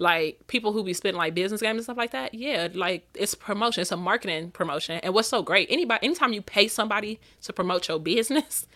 [0.00, 3.36] Like people who be spitting like business games and stuff like that, yeah, like it's
[3.36, 4.98] promotion, it's a marketing promotion.
[5.04, 8.66] And what's so great, anybody anytime you pay somebody to promote your business,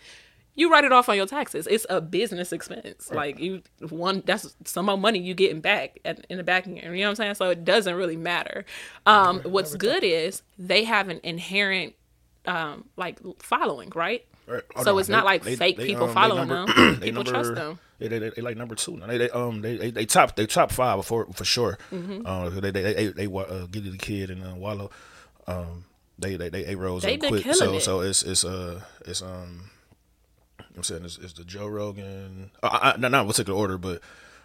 [0.59, 1.67] you write it off on your taxes.
[1.67, 3.09] It's a business expense.
[3.11, 6.77] Like you one that's some money you getting back at, in the back end.
[6.77, 7.35] You know what I'm saying?
[7.35, 8.65] So it doesn't really matter.
[9.05, 11.95] Um, what's good is they have an inherent
[12.45, 14.25] um, like following, right?
[14.47, 14.63] Right.
[14.83, 14.99] So on.
[14.99, 16.95] it's not like fake people um, following number- them.
[16.99, 17.79] they People number- trust them.
[17.99, 18.95] They, they, they, they like number two.
[18.97, 19.07] now.
[19.07, 21.77] They, they um they, they, they top they top five before for sure.
[21.91, 22.25] Mm-hmm.
[22.25, 24.89] Uh, they they they, they, uh, Gillie Da Kid and uh, Wallo.
[25.47, 25.83] Um,
[26.17, 27.43] they they they, they rose They up been quick.
[27.43, 27.81] killing So it.
[27.81, 29.69] so it's it's uh it's um.
[30.79, 32.51] I'm saying it's the Joe Rogan.
[32.63, 34.01] Uh, I, not not in particular order, but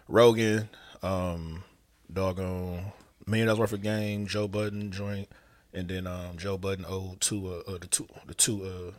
[0.09, 0.67] Rogan,
[1.01, 1.63] um,
[2.11, 2.91] doggone
[3.25, 5.29] million dollars worth of game, Joe Budden joint,
[5.73, 8.91] and then um Joe Budden owed two uh, uh the two the two uh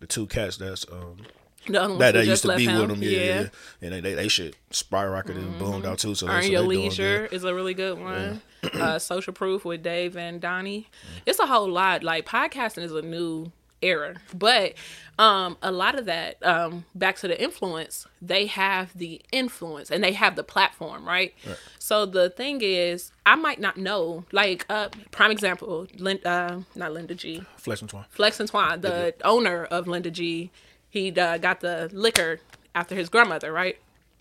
[0.00, 1.18] the two cats that's um
[1.66, 2.80] The other ones that that used to be him.
[2.80, 3.48] with them, yeah, yeah.
[3.80, 6.14] and they they, they shit skyrocketed and boomed out too.
[6.14, 8.42] So, Earn so Your Leisure is a really good one.
[8.74, 10.88] uh, Social Proof with Dave and Donnie.
[11.24, 12.02] It's a whole lot.
[12.04, 13.50] Like podcasting is a new
[13.82, 14.74] era, but
[15.18, 18.06] um, a lot of that um, back to the influence.
[18.20, 21.34] They have the influence and they have the platform, right?
[21.78, 24.24] So the thing is, I might not know.
[24.32, 27.44] Like uh, prime example, Lin- uh, not Linda G.
[27.56, 28.04] Flesh and Twine.
[28.10, 30.50] Flex and Twine, the owner of Linda G.
[30.90, 32.40] He uh, got the liquor
[32.74, 33.78] after his grandmother, right?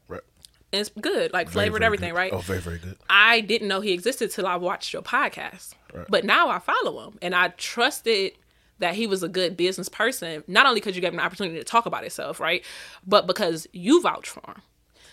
[0.07, 0.21] Right.
[0.73, 2.17] And it's good, like Very, flavored very everything, good.
[2.17, 2.33] right?
[2.33, 2.97] Oh, very very good.
[3.09, 5.73] I didn't know he existed till I watched your podcast.
[6.09, 8.33] But now I follow him and I trusted
[8.79, 11.57] that he was a good business person, not only because you gave him an opportunity
[11.57, 12.63] to talk about himself, right?
[13.05, 14.61] But because you vouch for him.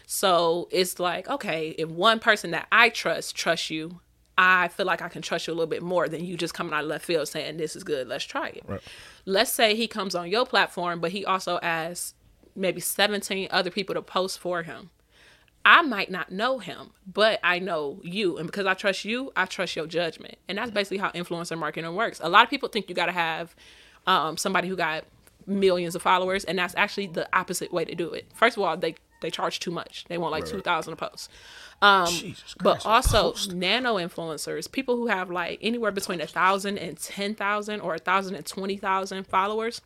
[0.07, 4.01] So it's like, okay, if one person that I trust trusts you,
[4.37, 6.73] I feel like I can trust you a little bit more than you just coming
[6.73, 8.63] out of left field saying this is good, let's try it.
[8.67, 8.81] Right.
[9.25, 12.15] Let's say he comes on your platform, but he also asks
[12.57, 14.91] maybe 17 other people to post for him.
[15.65, 18.37] I might not know him, but I know you.
[18.39, 20.37] And because I trust you, I trust your judgment.
[20.49, 22.21] And that's basically how influencer marketing works.
[22.23, 23.55] A lot of people think you got to have
[24.07, 25.05] um, somebody who got
[25.47, 28.27] millions of followers, and that's actually the opposite way to do it.
[28.35, 31.31] First of all, they, they charge too much, they want like 2000 a post.
[32.07, 32.85] Jesus Christ.
[32.85, 37.81] But also nano influencers, people who have like anywhere between a thousand and ten thousand
[37.81, 39.81] or a thousand and twenty thousand followers,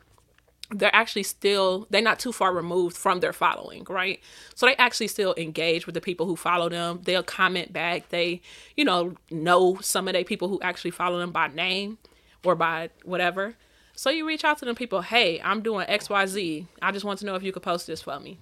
[0.70, 4.20] they're actually still they're not too far removed from their following, right?
[4.54, 7.00] So they actually still engage with the people who follow them.
[7.04, 8.08] They'll comment back.
[8.08, 8.40] They,
[8.76, 11.98] you know, know some of the people who actually follow them by name
[12.44, 13.54] or by whatever.
[13.94, 16.66] So you reach out to them people, hey, I'm doing XYZ.
[16.82, 18.38] I just want to know if you could post this for me.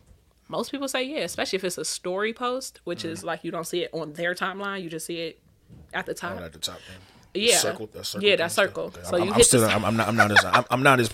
[0.49, 3.11] Most people say yeah, especially if it's a story post, which Mm.
[3.11, 5.39] is like you don't see it on their timeline, you just see it
[5.93, 6.39] at the top.
[6.41, 6.79] At the top.
[7.33, 7.57] Yeah.
[7.57, 8.85] Circle, that circle Yeah, that circle.
[8.85, 9.01] Okay.
[9.05, 9.61] So I'm, you I'm hit still.
[9.63, 10.09] the- I'm, I'm not.
[10.09, 10.45] I'm not as.
[10.45, 11.11] I'm, I'm not as.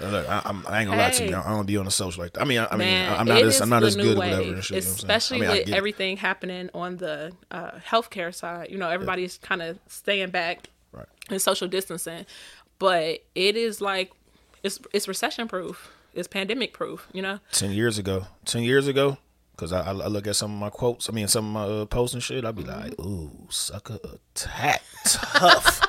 [0.00, 1.36] Look, I, I'm, I ain't gonna lie to you.
[1.36, 2.40] I don't be on the social like that.
[2.40, 3.60] I mean, I, I mean, Man, I'm not as.
[3.60, 4.42] I'm not as good wave, whatever.
[4.42, 4.94] Shit, you know what I'm saying?
[4.96, 5.76] especially I mean, with get it.
[5.76, 8.70] everything happening on the uh, healthcare side.
[8.70, 11.06] You know, everybody's kind of staying back Right.
[11.30, 12.24] and social distancing,
[12.78, 14.12] but it is like
[14.62, 15.90] it's it's recession proof.
[16.14, 17.06] It's pandemic proof.
[17.12, 17.40] You know.
[17.52, 18.26] ten years ago.
[18.46, 19.18] Ten years ago,
[19.54, 21.10] because I, I I look at some of my quotes.
[21.10, 22.44] I mean, some of my uh, posts and shit.
[22.46, 23.06] I'd be like, Mm-hmm.
[23.08, 23.98] "Ooh, sucker
[24.34, 25.80] attack, tough."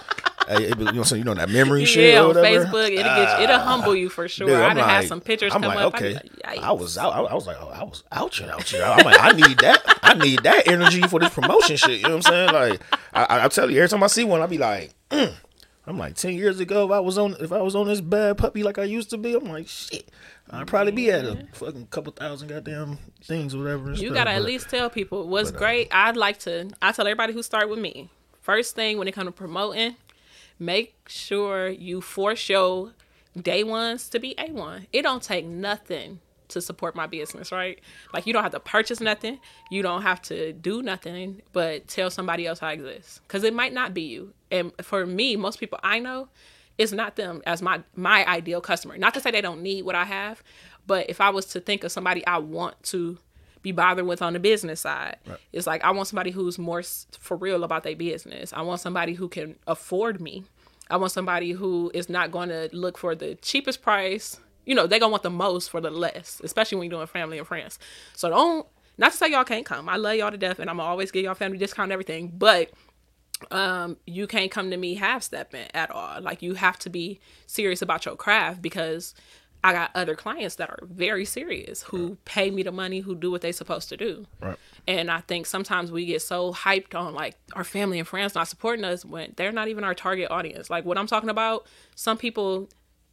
[0.48, 1.20] Hey, it you know, what I'm saying?
[1.22, 2.66] you know that memory shit Yeah, or on whatever.
[2.66, 4.48] Facebook, it'll get it'll humble you for sure.
[4.48, 5.96] Dude, I'd I'm have had some pictures I'm come like, up.
[5.96, 6.14] okay.
[6.14, 7.14] Like, I was out.
[7.14, 8.84] I, I was like, oh, I was out here, out here.
[8.84, 10.00] I'm like, I need that.
[10.04, 11.98] I need that energy for this promotion shit.
[11.98, 12.54] You know what I'm saying?
[12.54, 12.82] Like,
[13.14, 15.34] I, I, I tell you, every time I see one, I be like, mm.
[15.86, 18.38] I'm like, ten years ago, if I was on, if I was on this bad
[18.38, 20.10] puppy like I used to be, I'm like, shit.
[20.50, 23.90] I'd probably be at a fucking couple thousand goddamn things, or whatever.
[23.92, 25.88] You stuff, gotta at least tell people what's but, uh, great.
[25.92, 26.70] I'd like to.
[26.82, 28.10] I tell everybody who start with me.
[28.42, 29.96] First thing when it comes to promoting,
[30.66, 32.94] make sure you force your
[33.40, 34.88] day ones to be A1.
[34.94, 37.80] It don't take nothing to support my business, right?
[38.14, 39.40] Like you don't have to purchase nothing,
[39.70, 43.74] you don't have to do nothing, but tell somebody else I exist because it might
[43.74, 44.34] not be you.
[44.52, 46.30] And for me, most people I know,
[46.78, 48.98] it's not them as my my ideal customer.
[48.98, 50.44] Not to say they don't need what I have,
[50.88, 53.18] but if I was to think of somebody I want to
[53.62, 55.38] be bothered with on the business side, right.
[55.52, 56.84] it's like I want somebody who's more
[57.18, 58.54] for real about their business.
[58.54, 60.44] I want somebody who can afford me.
[60.94, 64.40] I want somebody who is not going to look for the cheapest price.
[64.64, 67.08] You know, they're going to want the most for the less, especially when you're doing
[67.08, 67.80] family and friends.
[68.16, 68.68] So don't,
[69.00, 69.90] not to say y'all can't come.
[69.90, 72.32] I love y'all to death and I'm always give y'all family discount and everything.
[72.38, 72.70] But
[73.50, 76.22] um, you can't come to me half stepping at all.
[76.22, 79.16] Like you have to be serious about your craft because
[79.64, 82.26] I got other clients that are very serious who right.
[82.26, 84.26] pay me the money, who do what they're supposed to do.
[84.42, 84.58] Right.
[84.88, 88.50] And I think sometimes we get so hyped on like our family and friends not
[88.50, 90.70] supporting us when they're not even our target audience.
[90.70, 92.70] Like what I'm talking about, some people,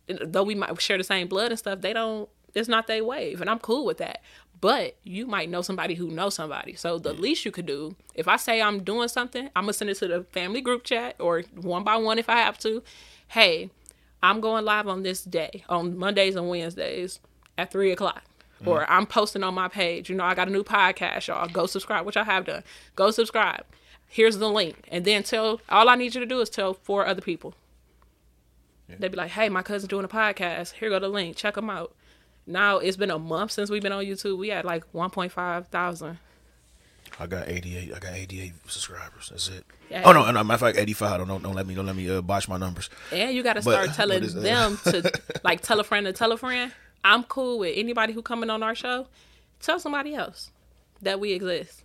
[0.09, 3.41] though we might share the same blood and stuff, they don't, it's not their wave.
[3.41, 4.21] And I'm cool with that.
[4.61, 6.75] But you might know somebody who knows somebody.
[6.75, 9.79] So the least you could do, if I say I'm doing something, I'm going to
[9.79, 12.83] send it to the family group chat or one by one if I have to.
[13.29, 13.71] Hey,
[14.23, 17.21] I'm going live on this day, on Mondays and Wednesdays
[17.57, 18.23] at three o'clock.
[18.63, 18.67] Mm.
[18.67, 20.11] Or I'm posting on my page.
[20.11, 21.49] You know, I got a new podcast, y'all.
[21.49, 22.63] Go subscribe, which I have done.
[22.97, 23.65] Go subscribe.
[24.09, 24.87] Here's the link.
[24.89, 27.55] And then tell all I need you to do is tell four other people.
[28.89, 28.97] Yeah.
[28.99, 30.73] They'd be like, hey, my cousin's doing a podcast.
[30.73, 31.37] Here go the link.
[31.37, 31.95] Check them out.
[32.47, 34.37] Now it's been a month since we've been on YouTube.
[34.37, 36.19] We had like 1.5 thousand
[37.21, 37.95] I got 88.
[37.95, 39.29] I got 88 subscribers.
[39.29, 39.65] That's it.
[39.91, 40.03] Yeah.
[40.07, 41.29] Oh no, no, matter of fact, 85.
[41.29, 42.89] Don't don't let me don't let me uh, botch my numbers.
[43.13, 45.13] And you got to start telling is, uh, them to
[45.45, 46.73] like tell a friend to tell a friend.
[47.05, 49.07] I'm cool with anybody who coming on our show.
[49.61, 50.51] Tell somebody else
[51.03, 51.85] that we exist.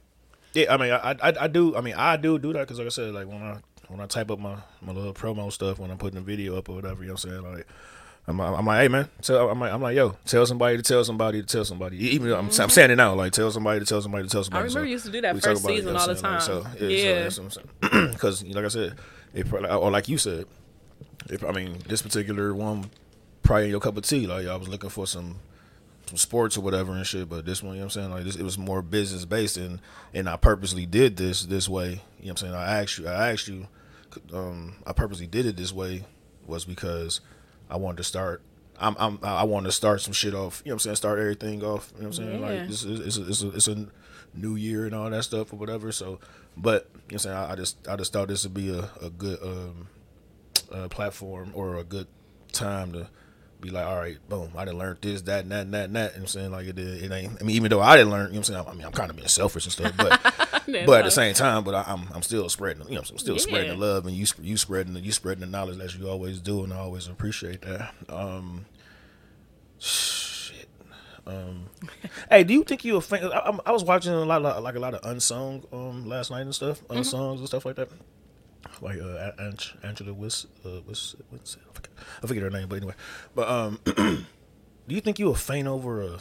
[0.53, 1.75] Yeah, I mean, I I, I do.
[1.75, 3.57] I mean, I do do that because, like I said, like when I
[3.89, 6.69] when I type up my my little promo stuff when I'm putting a video up
[6.69, 7.67] or whatever, you know what I'm saying, like
[8.27, 11.03] I'm, I'm like, hey man, tell, I'm like, I'm like, yo, tell somebody to tell
[11.03, 11.97] somebody to tell somebody.
[11.97, 12.61] Even I'm, mm-hmm.
[12.61, 14.61] I'm saying it now, like tell somebody to tell somebody to tell somebody.
[14.61, 16.33] I remember so you used to do that first season it, all the time.
[16.33, 17.29] Like, so, yeah,
[18.11, 18.95] because so, like I said,
[19.33, 20.45] it probably, or like you said,
[21.29, 22.89] if I mean this particular one,
[23.43, 24.27] probably in your cup of tea.
[24.27, 25.39] Like I was looking for some
[26.07, 28.11] some sports or whatever and shit, but this one, you know what I'm saying?
[28.11, 29.79] Like this, it was more business based, and
[30.13, 31.89] and I purposely did this this way.
[31.89, 32.55] You know what I'm saying?
[32.55, 33.67] I asked you, I asked you,
[34.33, 36.03] um, I purposely did it this way
[36.45, 37.21] was because
[37.69, 38.41] I wanted to start.
[38.79, 40.61] I'm, I'm I wanted to start some shit off.
[40.65, 40.95] You know what I'm saying?
[40.97, 41.91] Start everything off.
[41.95, 42.41] You know what I'm saying?
[42.41, 42.47] Yeah.
[42.47, 43.87] Like it's a, it's, a, it's a
[44.33, 45.91] new year and all that stuff or whatever.
[45.91, 46.19] So,
[46.57, 47.37] but you know what I'm saying?
[47.37, 49.87] I, I just I just thought this would be a a good um,
[50.71, 52.07] uh, platform or a good
[52.51, 53.09] time to
[53.65, 55.95] be like, all right, boom, I didn't learn this, that, and that, and that, and
[55.95, 56.11] that.
[56.13, 56.51] You know what I'm saying?
[56.51, 57.41] Like it, it ain't.
[57.41, 58.65] I mean, even though I didn't learn, you know what I'm saying?
[58.67, 60.21] I mean, I'm kind of being selfish and stuff, but
[60.65, 63.17] but at the same time, but I, am I'm, I'm still spreading, you know, I'm
[63.17, 63.41] still yeah.
[63.41, 66.39] spreading the love and you you spreading the, you spreading the knowledge as you always
[66.39, 67.93] do, and I always appreciate that.
[68.09, 68.65] Um,
[69.79, 70.67] shit.
[71.27, 71.69] Um,
[72.29, 73.31] hey, do you think you a fan?
[73.31, 76.41] I, I, was watching a lot of like a lot of unsung um last night
[76.41, 77.39] and stuff, unsung mm-hmm.
[77.39, 77.89] and stuff like that.
[78.81, 79.31] Like uh,
[79.83, 81.91] Angela Wiss, uh, Wiss, Wiss, I forget,
[82.23, 82.95] I forget her name, but anyway.
[83.33, 84.25] But um, do
[84.87, 86.19] you think you a faint over a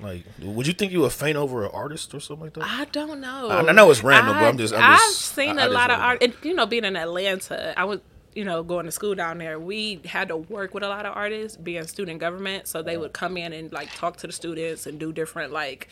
[0.00, 2.64] like, would you think you would faint over an artist or something like that?
[2.64, 3.48] I don't know.
[3.48, 4.74] I, I know it's random, I, but I'm just.
[4.74, 6.22] i have seen I, a lot of art.
[6.22, 8.00] And, you know, being in Atlanta, I was,
[8.34, 9.58] you know, going to school down there.
[9.58, 13.12] We had to work with a lot of artists, being student government, so they would
[13.12, 15.88] come in and like talk to the students and do different like,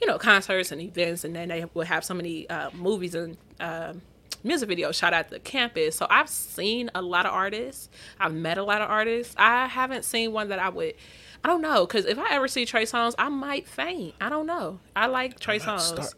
[0.00, 3.38] you know, concerts and events, and then they would have so many uh, movies and.
[3.58, 3.94] Uh,
[4.46, 5.96] music video shot at the campus.
[5.96, 7.88] So I've seen a lot of artists.
[8.18, 9.34] I've met a lot of artists.
[9.36, 10.94] I haven't seen one that I would
[11.44, 14.14] I don't know, because if I ever see Trey Songz, I might faint.
[14.20, 14.80] I don't know.
[14.96, 16.14] I like Trey Songz,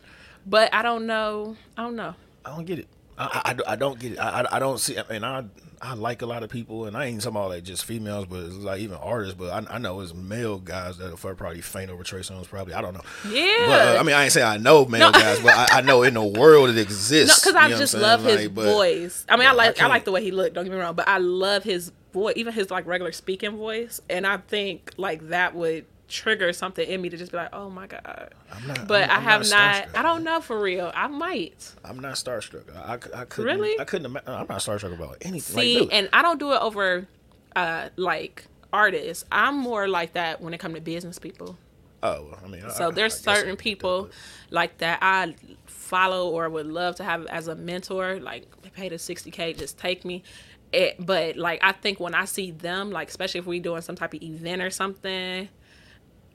[0.47, 1.57] but I don't know.
[1.77, 2.15] I don't know.
[2.47, 2.89] I don't get it.
[3.19, 4.19] I, I, I don't get it.
[4.19, 4.97] I, I, don't see.
[4.97, 5.45] I mean, I
[5.83, 8.45] I like a lot of people, and I ain't talking about like just females, but
[8.45, 9.35] it's like even artists.
[9.35, 12.49] But I, I know it's male guys that will probably faint over Trey Songz.
[12.49, 13.03] Probably I don't know.
[13.29, 13.67] Yeah.
[13.67, 15.19] But, uh, I mean, I ain't saying I know male no.
[15.19, 17.41] guys, but I, I, know in the world it exists.
[17.41, 19.27] because I just love his like, voice.
[19.29, 20.55] I mean, I like I, I like the way he looked.
[20.55, 24.01] Don't get me wrong, but I love his voice, even his like regular speaking voice,
[24.09, 27.71] and I think like that would trigger something in me to just be like, oh
[27.71, 28.33] my god.
[28.67, 29.87] Not, but I'm, i have not.
[29.87, 30.91] not I don't know for real.
[30.95, 31.75] I might.
[31.85, 32.65] I'm not starstruck.
[32.75, 33.45] I, I, I couldn't.
[33.45, 33.79] Really?
[33.79, 34.17] I couldn't.
[34.27, 35.57] I'm not starstruck about anything.
[35.57, 37.07] See, like, and I don't do it over,
[37.55, 39.25] uh, like artists.
[39.31, 41.57] I'm more like that when it comes to business people.
[42.03, 44.13] Oh, I mean, so I, there's certain people that,
[44.51, 45.35] like that I
[45.67, 48.21] follow or would love to have as a mentor.
[48.21, 50.23] Like, pay the 60k, just take me.
[50.71, 53.97] It, but like I think when I see them, like especially if we doing some
[53.97, 55.49] type of event or something,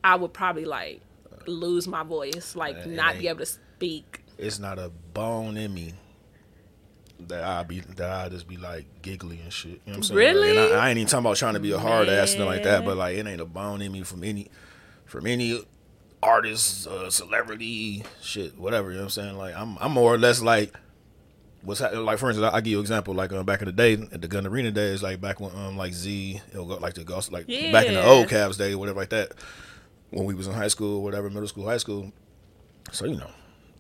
[0.04, 1.02] I would probably like
[1.48, 4.24] lose my voice, like not be able to speak.
[4.38, 5.94] It's not a bone in me
[7.28, 9.72] that I be that I just be like giggly and shit.
[9.72, 10.18] You know what I'm saying?
[10.18, 10.54] Really?
[10.58, 12.46] Like, and I, I ain't even talking about trying to be a hard ass and
[12.46, 14.50] like that, but like it ain't a bone in me from any
[15.06, 15.64] from any
[16.22, 18.90] artist, uh, celebrity, shit, whatever.
[18.90, 19.38] You know what I'm saying?
[19.38, 20.74] Like I'm I'm more or less like
[21.62, 22.06] what's happening.
[22.06, 23.94] like for instance, I, I give you an example like um, back in the day
[23.94, 27.04] at the Gund Arena days, like back when um like Z, it'll go like the
[27.04, 29.34] ghost like back in the old Cavs day, whatever like that,
[30.14, 32.12] when we was in high school, whatever, middle school, high school.
[32.92, 33.30] So you know,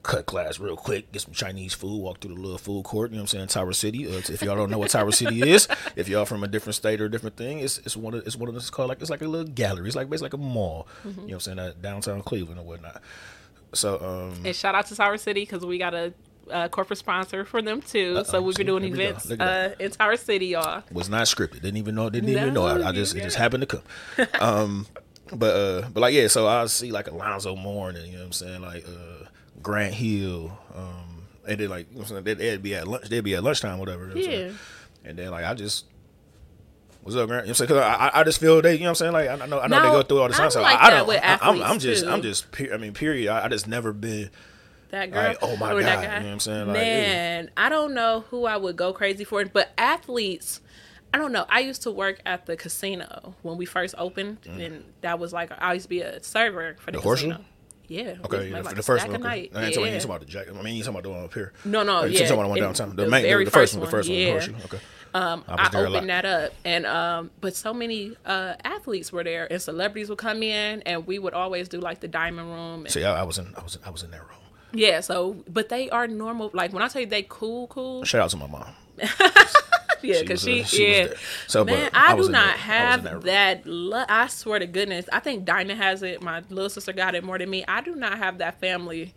[0.02, 3.12] cut class real quick, get some Chinese food, walk through the little food court.
[3.12, 3.48] You know what I'm saying?
[3.48, 4.08] Tower City.
[4.08, 7.00] Uh, if y'all don't know what Tower City is, if y'all from a different state
[7.02, 9.10] or a different thing, it's it's one of it's one of this called like it's
[9.10, 9.88] like a little gallery.
[9.88, 10.88] It's like basically like a mall.
[11.04, 11.60] You know what I'm saying?
[11.60, 13.02] At downtown Cleveland or whatnot.
[13.74, 14.00] So
[14.34, 16.14] um, And shout out to Tower City because we got a,
[16.52, 18.16] uh corporate sponsor for them too.
[18.26, 19.04] so Uh-oh, we've been doing here we go.
[19.06, 20.84] events uh, in Tower City, y'all.
[20.92, 21.62] was not scripted.
[21.62, 22.10] Didn't even know.
[22.10, 22.66] Didn't even know.
[22.66, 23.68] I, I just it just happened to
[24.18, 24.28] come.
[24.42, 24.86] Um,
[25.32, 26.28] but uh, but like yeah.
[26.28, 28.06] So I see like Alonzo Mourning.
[28.08, 28.62] You know what I'm saying?
[28.62, 29.26] Like uh,
[29.62, 30.58] Grant Hill.
[30.76, 32.24] Um, and then like you know what I'm saying?
[32.24, 33.10] They'd, they'd be at lunch.
[33.10, 34.08] They'd be at lunchtime, whatever.
[34.08, 34.48] you know what I'm saying?
[35.04, 35.10] Yeah.
[35.10, 35.86] And then like I just.
[37.02, 37.46] What's up, Grant?
[37.46, 37.68] You know what I'm saying?
[37.68, 39.12] 'Cause I, I- just feel they, you know what I'm saying?
[39.12, 40.46] Like, I know, I know they go through all the time.
[40.46, 42.10] I'm So like I, don't, I, I'm, I'm just, too.
[42.10, 43.30] I'm just, I mean, period.
[43.30, 44.30] I, I just never been,
[44.92, 45.22] That girl.
[45.22, 46.14] Like, oh my or that God, guy.
[46.14, 46.68] you know what I'm saying?
[46.68, 50.62] Like, Man, I don't know who I would go crazy for, but athletes.
[51.14, 51.45] I don't know.
[51.47, 55.51] I used to work at the casino when we first opened, and that was like
[55.59, 57.01] I used to be a server for the, Mm.
[57.01, 57.30] The Horseshoe?
[57.30, 57.45] casino.
[57.88, 58.16] Yeah.
[58.26, 59.16] okay, yeah, like, the first one.
[59.18, 59.24] Okay.
[59.24, 59.51] night.
[59.53, 59.93] I ain't talking, Yeah.
[59.95, 60.55] you talking about the jacket.
[60.57, 61.53] I mean, you talking about the one up here.
[61.66, 62.20] No, no, Oh, you yeah.
[62.28, 62.95] talking about the one downtown.
[62.95, 64.55] The, the main, very the first first one, the first one, one, the horseshoe.
[64.66, 64.80] Okay.
[65.14, 65.95] Um, I I, was there a lot.
[65.97, 70.18] opened that up, and um, but so many uh, athletes were there, and celebrities would
[70.18, 72.80] come in, and we would always do like the diamond room.
[72.86, 74.39] And, See, I, I was in, I was, in, I was in that room.
[74.72, 76.49] yeah, so but they are normal.
[76.53, 78.03] Like when I tell you they cool, cool.
[78.05, 78.74] Shout out to my mom.
[80.04, 81.08] Yeah, because she, she yeah.
[81.47, 83.66] So, Man, but I, was do not that- I was in have that that.
[83.66, 86.22] Lu- I swear to goodness, I think Dinah has it.
[86.22, 87.64] My little sister got it more than me.
[87.68, 89.14] I do not have that family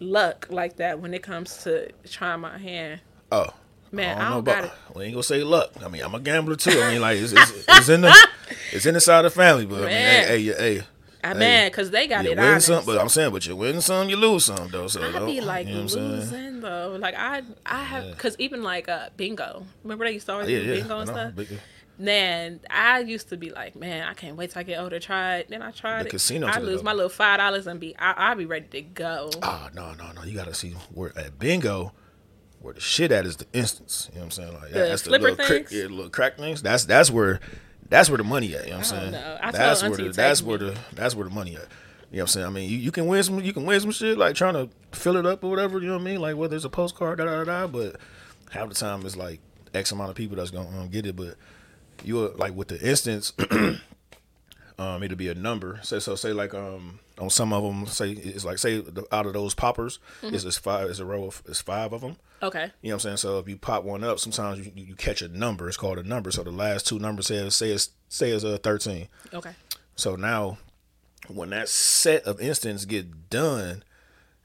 [0.00, 3.00] luck like that when it comes to trying my hand.
[3.32, 3.48] Oh.
[3.92, 4.96] Man, I know don't know about-.
[4.96, 5.70] We ain't gonna say luck.
[5.84, 6.80] I mean, I'm a gambler too.
[6.82, 8.28] I mean, like it's, it's, it's in the
[8.72, 9.66] it's in the side of the family.
[9.66, 10.26] But I mean, Man.
[10.26, 10.82] hey, hey, hey,
[11.24, 12.66] I Hey, man, because they got it win honest.
[12.66, 12.84] some.
[12.84, 14.86] But I'm saying, but you win some, you lose some though.
[14.88, 16.96] So I don't- be like you know I'm losing though.
[17.00, 19.66] Like I, I have because even like uh bingo.
[19.82, 20.74] Remember they used to always Yeah, do yeah.
[20.80, 21.58] bingo and stuff.
[21.96, 25.36] Man, I used to be like, man, I can't wait till I get older try
[25.36, 25.48] it.
[25.48, 26.10] Then I tried The it.
[26.10, 29.30] casino I lose my little five dollars and be, I, I'll be ready to go.
[29.42, 30.24] Oh no, no, no!
[30.24, 31.92] You gotta see where at bingo,
[32.60, 34.08] where the shit at is the instance.
[34.12, 34.52] You know what I'm saying?
[34.54, 35.72] Like The that's the little crack, things?
[35.72, 36.62] yeah, the little crack things.
[36.62, 37.38] That's that's where
[37.88, 38.64] that's where the money at.
[38.64, 39.52] You know what I'm saying?
[39.52, 41.68] That's where the that's where the that's where the money at.
[42.10, 42.46] You know what I'm saying?
[42.46, 44.68] I mean, you, you can win some you can win some shit like trying to
[44.92, 45.80] fill it up or whatever.
[45.80, 46.20] You know what I mean?
[46.20, 47.44] Like whether it's a postcard, da da da.
[47.44, 47.96] da but
[48.50, 49.40] half the time it's like
[49.72, 51.16] X amount of people that's gonna um, get it.
[51.16, 51.34] But
[52.04, 53.32] you like with the instance.
[54.78, 55.78] um, it'll be a number.
[55.82, 59.26] So, so say like um on some of them, say it's like say the, out
[59.26, 60.34] of those poppers, Mm-hmm.
[60.34, 62.16] it's, it's five, it's a row of it's five of them.
[62.42, 62.70] Okay.
[62.82, 63.16] You know what I'm saying?
[63.18, 65.68] So if you pop one up, sometimes you, you catch a number.
[65.68, 66.30] It's called a number.
[66.30, 69.08] So the last two numbers say say it's say it's a thirteen.
[69.32, 69.52] Okay.
[69.96, 70.58] So now,
[71.28, 73.84] when that set of instants get done,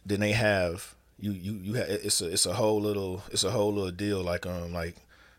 [0.05, 3.51] then they have you you you have it's a it's a whole little it's a
[3.51, 4.95] whole little deal like um like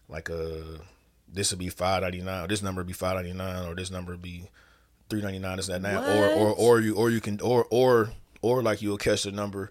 [0.09, 0.79] like uh
[1.33, 3.91] this would be five ninety nine this number would be five ninety nine or this
[3.91, 4.45] number would be
[5.11, 8.11] three ninety nine is that now or or or you or you can or or
[8.41, 9.71] or like you'll catch the number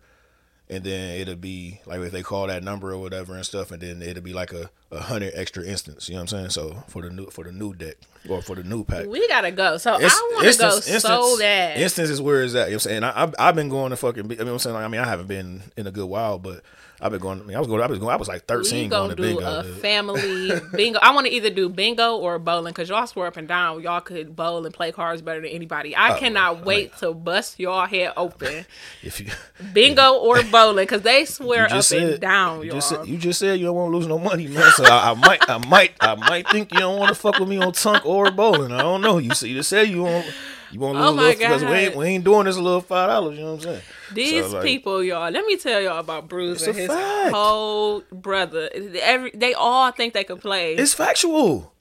[0.72, 3.82] and then it'll be like if they call that number or whatever and stuff, and
[3.82, 6.08] then it'll be like a, a hundred extra instance.
[6.08, 6.50] You know what I'm saying?
[6.52, 7.96] So for the new for the new deck
[8.30, 9.78] or for the new pack, We gotta go.
[9.78, 11.80] So Inst- I want to go instance- so bad.
[11.80, 12.68] Instance is where is that?
[12.68, 13.04] You know what I'm saying?
[13.04, 14.26] I, I've, I've been going to fucking.
[14.26, 16.62] I mean, I'm saying, like, I mean, I haven't been in a good while, but
[17.02, 17.40] I've been going.
[17.42, 17.82] I mean, I was going.
[17.82, 18.12] I was going.
[18.12, 19.60] I was like 13 we going gonna do bingo.
[19.60, 19.78] a dude.
[19.82, 21.00] family bingo.
[21.02, 24.02] I want to either do bingo or bowling because y'all swear up and down y'all
[24.02, 25.96] could bowl and play cards better than anybody.
[25.96, 28.66] I Oh, cannot wait to bust y'all head open.
[29.04, 29.28] if you
[29.74, 33.40] Bingo or bowling because they swear up just and down, you just said, you just
[33.40, 34.70] said you don't want to lose no money, man.
[34.72, 37.48] So I, I might, I might, I might think you don't want to fuck with
[37.48, 38.72] me on tunk or bowling.
[38.72, 39.18] I don't know.
[39.20, 40.26] You see, you just said you want.
[40.72, 42.56] You want to Oh lose a my little because we ain't, we ain't doing this
[42.58, 43.38] a little five dollars.
[43.38, 43.82] You know what I'm saying?
[44.14, 45.32] These So, like, people, y'all.
[45.32, 47.34] Let me tell y'all about Bruce and his fact.
[47.34, 48.70] whole brother.
[49.02, 50.76] Every they all think they can play.
[50.76, 51.74] it's factual.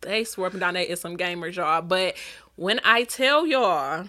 [0.00, 1.82] they swear up and down they is some gamers, y'all.
[1.82, 2.16] But
[2.56, 4.06] when I tell y'all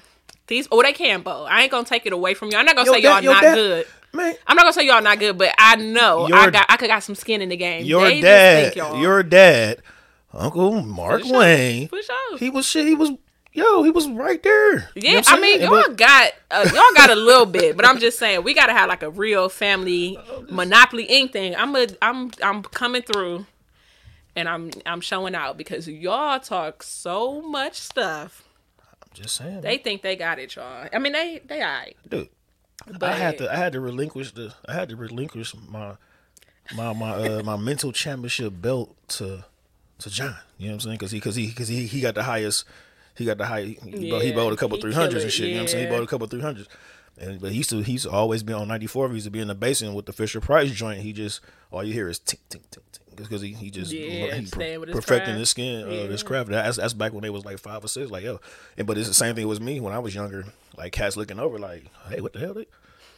[0.47, 1.45] these, oh, they can bowl.
[1.49, 2.59] I ain't gonna take it away from y'all.
[2.59, 3.87] I'm not gonna Yo, say y'all not good.
[4.15, 6.87] Man, I'm not gonna say y'all not good, but I know I got I could
[6.87, 7.85] got some skin in the game.
[7.85, 9.81] your They dad, your dad,
[10.31, 11.39] Uncle Mark For sure.
[11.39, 12.37] Wayne, for sure.
[12.37, 12.85] he was shit.
[12.85, 13.11] He was
[13.53, 13.83] yo.
[13.83, 14.89] He was right there.
[14.95, 17.85] You know Yeah, I'm mean, y'all But- got uh, y'all got a little bit, but
[17.85, 20.17] I'm just saying we gotta have like a real family
[20.49, 21.31] Monopoly Inc.
[21.33, 21.55] thing.
[21.55, 23.45] I'm a, I'm I'm coming through,
[24.35, 28.43] and I'm I'm showing out because y'all talk so much stuff.
[29.01, 30.87] I'm just saying, They think they got it, y'all.
[30.91, 31.95] I mean, they they alright.
[32.09, 32.29] dude.
[32.99, 35.93] But I had to I had to relinquish the I had to relinquish my
[36.75, 39.45] my my uh, my mental championship belt to
[39.99, 40.35] to John.
[40.57, 40.97] You know what I'm saying?
[40.97, 42.65] Because he because he because he he got the highest.
[43.15, 43.63] He got the high.
[43.63, 45.45] He, yeah, he bowled a couple three hundreds and shit.
[45.45, 45.47] Yeah.
[45.47, 45.85] You know what I'm saying?
[45.85, 46.67] He bowled a couple three hundreds.
[47.19, 49.09] And but he used to he used to always been on 94.
[49.09, 51.01] He used to be in the basin with the Fisher Price joint.
[51.01, 51.41] He just
[51.71, 54.61] all you hear is tink tink tink tink because he, he just yeah, he per,
[54.61, 56.07] his perfecting his skin uh, yeah.
[56.07, 56.49] his craft.
[56.49, 58.09] That's that's back when they was like five or six.
[58.09, 58.39] Like yo,
[58.77, 60.45] and but it's the same thing with me when I was younger.
[60.75, 62.55] Like cats looking over like, hey, what the hell?
[62.55, 62.65] They,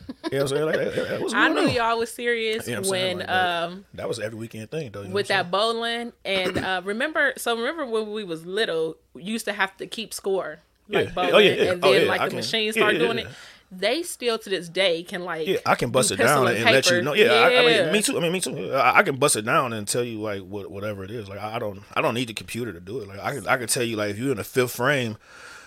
[0.32, 0.66] you know what I'm saying?
[0.66, 1.70] Like, hey, what's I knew on?
[1.72, 5.08] y'all was serious you know when like, um that was every weekend thing though.
[5.08, 9.76] with that bowling and uh remember so remember when we was little, used to have
[9.78, 11.14] to keep score like yeah.
[11.14, 11.72] bowling, oh, yeah, yeah.
[11.72, 13.28] and oh, then oh, like I the can, machine start doing it
[13.72, 16.66] they still to this day can like yeah I can bust it down and, and
[16.66, 17.60] let you know yeah, yeah.
[17.60, 19.74] I, I, mean me too I mean me too I, I, can bust it down
[19.74, 22.30] and tell you like what whatever it is like I, I don't I don't need
[22.30, 24.32] the computer to do it like I can I can tell you like if you're
[24.32, 25.18] in the fifth frame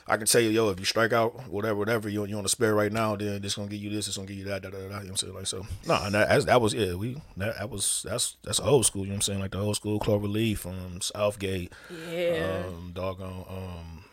[0.08, 2.48] I can tell you, yo, if you strike out, whatever, whatever, you you on the
[2.48, 4.70] spare right now, then this gonna give you this, it's gonna give you that, da,
[4.70, 5.34] da, da, you know what I'm saying?
[5.34, 8.86] Like so, no, and that, that was yeah, we that, that was that's that's old
[8.86, 9.40] school, you know what I'm saying?
[9.40, 11.72] Like the old school Clover Leaf from Southgate,
[12.10, 14.04] yeah, um, doggone, um,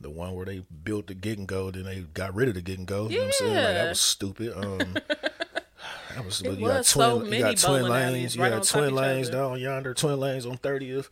[0.00, 2.62] the one where they built the Get and Go, then they got rid of the
[2.62, 3.08] Get and Go.
[3.08, 3.54] You know what I'm saying?
[3.54, 4.52] Like, that was stupid.
[4.56, 4.78] Um,
[6.14, 8.64] that was, it you was got so twin, you got twin lanes, right you got
[8.64, 11.08] twin lanes down yonder, twin lanes on 30th.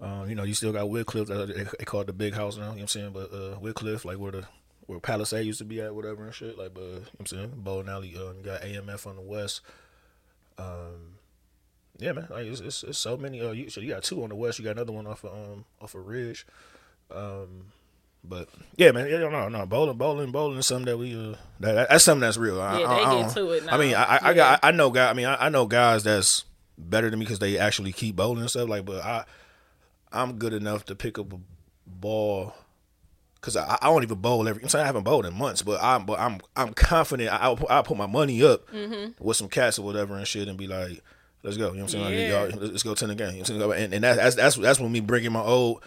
[0.00, 1.30] Um, you know, you still got Wickliffe.
[1.30, 2.62] Uh, they, they call it the big house now.
[2.62, 3.10] You know what I'm saying?
[3.12, 4.44] But uh, like where the
[4.86, 6.56] where Palisade used to be at, whatever and shit.
[6.56, 8.14] Like, but you know what I'm saying Bowling Alley.
[8.16, 9.60] Uh, you got AMF on the west.
[10.56, 11.16] Um,
[11.98, 12.28] yeah, man.
[12.30, 13.40] Like it's, it's, it's so many.
[13.40, 14.58] Uh, you, so you got two on the west.
[14.58, 16.46] You got another one off of um off of Ridge.
[17.10, 17.66] Um,
[18.24, 21.88] but yeah, man, yeah, no, no, bowling, bowling, bowling is something that we uh, that,
[21.88, 22.60] that's something that's real.
[22.60, 23.64] I, yeah, I, they I get to it.
[23.64, 23.74] Now.
[23.74, 24.18] I mean, I, I, yeah.
[24.22, 25.10] I got, I know guys.
[25.10, 26.44] I mean, I, I know guys that's
[26.76, 28.68] better than me because they actually keep bowling and stuff.
[28.68, 29.24] Like, but I,
[30.12, 31.38] I'm good enough to pick up a
[31.86, 32.54] ball
[33.40, 34.62] because I, I don't even bowl every.
[34.62, 37.30] I'm saying I haven't bowled in months, but I'm but I'm I'm confident.
[37.30, 39.12] I will I'll put my money up mm-hmm.
[39.24, 41.02] with some cats or whatever and shit, and be like,
[41.42, 41.68] let's go.
[41.68, 42.30] You know what I'm saying?
[42.30, 42.42] Yeah.
[42.42, 43.42] Like, let's go ten the game.
[43.44, 45.82] You know and and that's that's that's when me bringing my old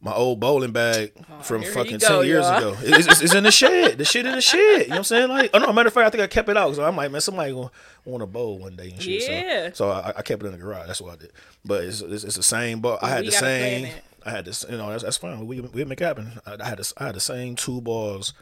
[0.00, 2.58] my old bowling bag oh, from fucking go, 10 years y'all.
[2.58, 2.76] ago.
[2.80, 3.98] It's, it's, it's, in the shed.
[3.98, 4.58] The shit in the shed.
[4.60, 5.28] You know what I'm saying?
[5.28, 6.74] Like, oh no, matter of fact, I think I kept it out.
[6.74, 7.70] So I'm like, man, somebody gonna
[8.04, 9.28] want to bowl one day and shit.
[9.28, 9.68] Yeah.
[9.68, 10.86] So, so I, I, kept it in the garage.
[10.86, 11.32] That's what I did.
[11.64, 12.98] But it's it's, it's the same bowl.
[13.00, 13.92] I had we the same.
[14.24, 14.64] I had this.
[14.68, 15.46] You know, that's, that's fine.
[15.46, 16.40] We we make it happen.
[16.44, 16.92] I, I had this.
[16.98, 18.34] I had the same two balls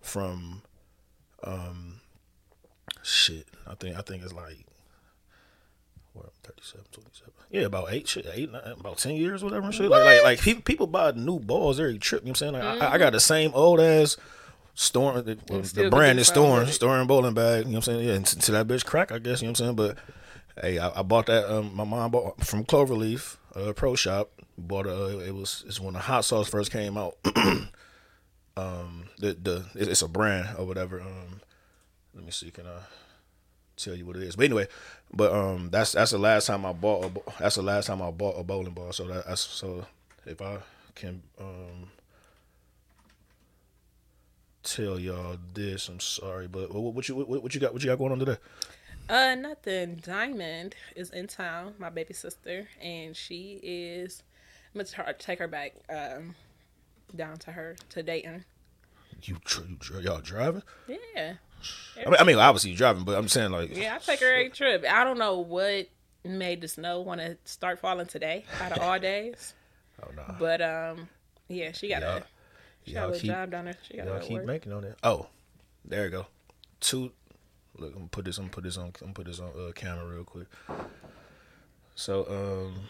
[0.00, 0.62] from,
[1.42, 2.00] um,
[3.02, 3.46] shit.
[3.66, 4.67] I think I think it's like,
[6.18, 9.66] what 37, 27 yeah, about eight, shit, eight, nine, about ten years, whatever.
[9.66, 9.88] And shit.
[9.88, 12.22] Like, like, like people, people buy new balls every trip.
[12.22, 12.52] You know what I'm saying?
[12.52, 12.82] Like, mm-hmm.
[12.82, 14.18] I, I, got the same old ass
[14.74, 15.34] storm, the,
[15.74, 17.64] the brand is storm, storm bowling bag.
[17.64, 18.08] You know what I'm saying?
[18.08, 19.40] Yeah, until that bitch crack, I guess.
[19.40, 19.76] You know what I'm saying?
[19.76, 19.98] But
[20.60, 21.50] hey, I, I bought that.
[21.50, 24.30] Um, my mom bought from Cloverleaf uh, Pro Shop.
[24.58, 24.92] Bought a.
[24.92, 27.16] Uh, it was it's when the hot sauce first came out.
[28.56, 31.00] um, the the it's a brand or whatever.
[31.00, 31.40] Um,
[32.14, 32.50] let me see.
[32.50, 32.80] Can I?
[33.78, 34.36] Tell you what it is.
[34.36, 34.68] But anyway,
[35.12, 37.04] but um, that's that's the last time I bought.
[37.04, 37.10] A,
[37.40, 38.92] that's the last time I bought a bowling ball.
[38.92, 39.86] So that, that's so
[40.26, 40.58] if I
[40.94, 41.90] can um
[44.62, 47.72] tell y'all this, I'm sorry, but what, what you what, what you got?
[47.72, 48.36] What you got going on today?
[49.08, 49.96] Uh, nothing.
[50.04, 54.22] Diamond is in town, my baby sister, and she is.
[54.74, 56.34] I'm gonna take her back um
[57.16, 58.44] down to her to Dayton.
[59.22, 60.62] You, you y'all driving?
[60.86, 61.34] Yeah.
[61.96, 63.76] I mean, I mean, obviously you're driving, but I'm saying like.
[63.76, 64.84] Yeah, I take her every trip.
[64.88, 65.88] I don't know what
[66.24, 69.54] made the snow want to start falling today out of all days.
[70.02, 70.34] oh no.
[70.38, 71.08] But um,
[71.48, 72.24] yeah, she got a
[72.84, 73.76] she got a keep, job down there.
[73.82, 74.46] She got y'all keep work.
[74.46, 74.96] making on it.
[75.02, 75.26] Oh,
[75.84, 76.26] there you go.
[76.80, 77.12] Two.
[77.76, 78.38] Look, I'm gonna put this.
[78.38, 78.86] I'm gonna put this on.
[78.86, 80.48] I'm gonna put this on uh, camera real quick.
[81.94, 82.80] So um.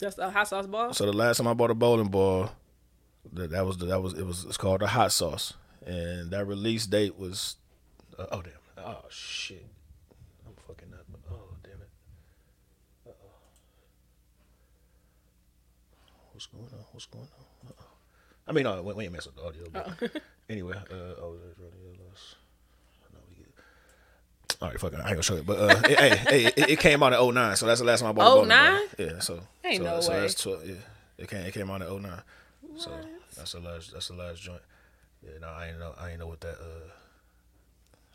[0.00, 0.92] That's a hot sauce ball.
[0.92, 2.50] So the last time I bought a bowling ball,
[3.32, 5.54] that that was the, that was it was it's called a hot sauce,
[5.86, 7.56] and that release date was
[8.18, 8.84] uh, oh damn!
[8.84, 9.66] Oh shit!
[10.46, 11.06] I'm fucking up.
[11.30, 11.90] Oh damn it!
[13.06, 13.14] Uh-oh.
[16.32, 16.84] What's going on?
[16.92, 17.68] What's going on?
[17.68, 17.84] Uh-oh.
[18.46, 19.64] I mean, no, we, we ain't mess with the audio.
[19.72, 22.34] But anyway, uh, oh, there's radio loss.
[23.12, 23.48] No, we get.
[24.60, 24.96] All right, fuck it.
[24.96, 27.34] I ain't gonna show it, but uh, it, hey, hey, it, it, came out in
[27.34, 28.38] 09, so that's the last time I bought.
[28.38, 28.86] Oh nine?
[28.98, 30.20] Yeah, so ain't so, no so way.
[30.20, 30.74] that's 12, yeah,
[31.18, 32.22] it came it came out in 09.
[32.76, 32.90] So
[33.36, 34.62] that's the last that's the last joint.
[35.22, 36.90] Yeah, no, I ain't know I ain't know what that uh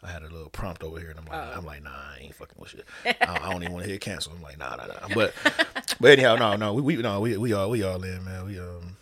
[0.03, 2.19] I had a little prompt over here, and I'm like, uh I'm like, nah, I
[2.21, 2.85] ain't fucking with shit.
[3.05, 4.31] I, I don't even want to hear cancel.
[4.33, 5.13] I'm like, nah, nah, nah.
[5.13, 5.33] But,
[5.99, 8.45] but anyhow, no, no, we, we no, we, we all, we all in, man.
[8.45, 8.97] We um,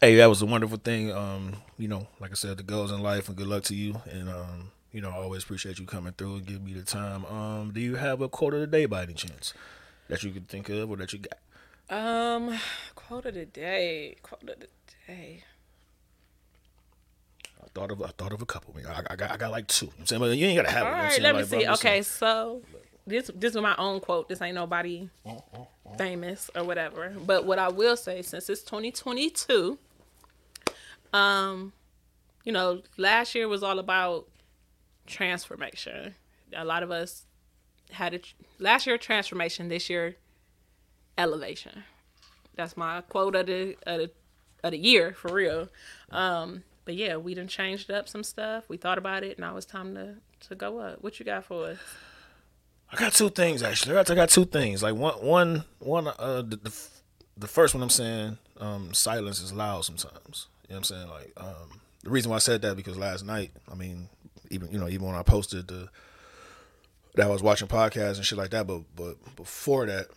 [0.00, 1.12] hey, that was a wonderful thing.
[1.12, 4.00] Um, you know, like I said, the goals in life, and good luck to you.
[4.10, 7.24] And um, you know, I always appreciate you coming through and giving me the time.
[7.26, 9.54] Um, do you have a quote of the day by any chance
[10.08, 11.38] that you could think of or that you got?
[11.88, 12.58] Um,
[12.94, 14.66] quote of the day, quote of the
[15.06, 15.44] day
[17.74, 18.74] thought of I thought of a couple.
[18.88, 19.86] I, I got I got like two.
[19.86, 20.96] You know I'm saying, but you ain't gotta have All it.
[20.96, 21.68] right, let me see.
[21.68, 22.62] Okay, so
[23.06, 24.28] this this is my own quote.
[24.28, 25.08] This ain't nobody
[25.98, 27.14] famous or whatever.
[27.24, 29.78] But what I will say, since it's 2022,
[31.12, 31.72] um,
[32.44, 34.28] you know, last year was all about
[35.06, 36.14] transformation.
[36.54, 37.24] A lot of us
[37.90, 38.20] had a
[38.58, 39.68] last year transformation.
[39.68, 40.16] This year,
[41.18, 41.84] elevation.
[42.54, 44.10] That's my quote of the of the,
[44.62, 45.68] of the year for real.
[46.10, 48.68] Um, but yeah, we done changed up some stuff.
[48.68, 49.32] We thought about it.
[49.32, 50.14] And now it's time to
[50.48, 51.02] to go up.
[51.02, 51.78] What you got for us?
[52.92, 53.96] I got two things actually.
[53.96, 54.82] I got two things.
[54.82, 56.08] Like one, one, one.
[56.08, 56.88] Uh, the, the,
[57.38, 60.48] the first one I'm saying, um, silence is loud sometimes.
[60.68, 61.08] You know what I'm saying?
[61.08, 64.08] Like, um, the reason why I said that because last night, I mean,
[64.50, 65.88] even you know, even when I posted the
[67.14, 70.08] that I was watching podcasts and shit like that, but but before that,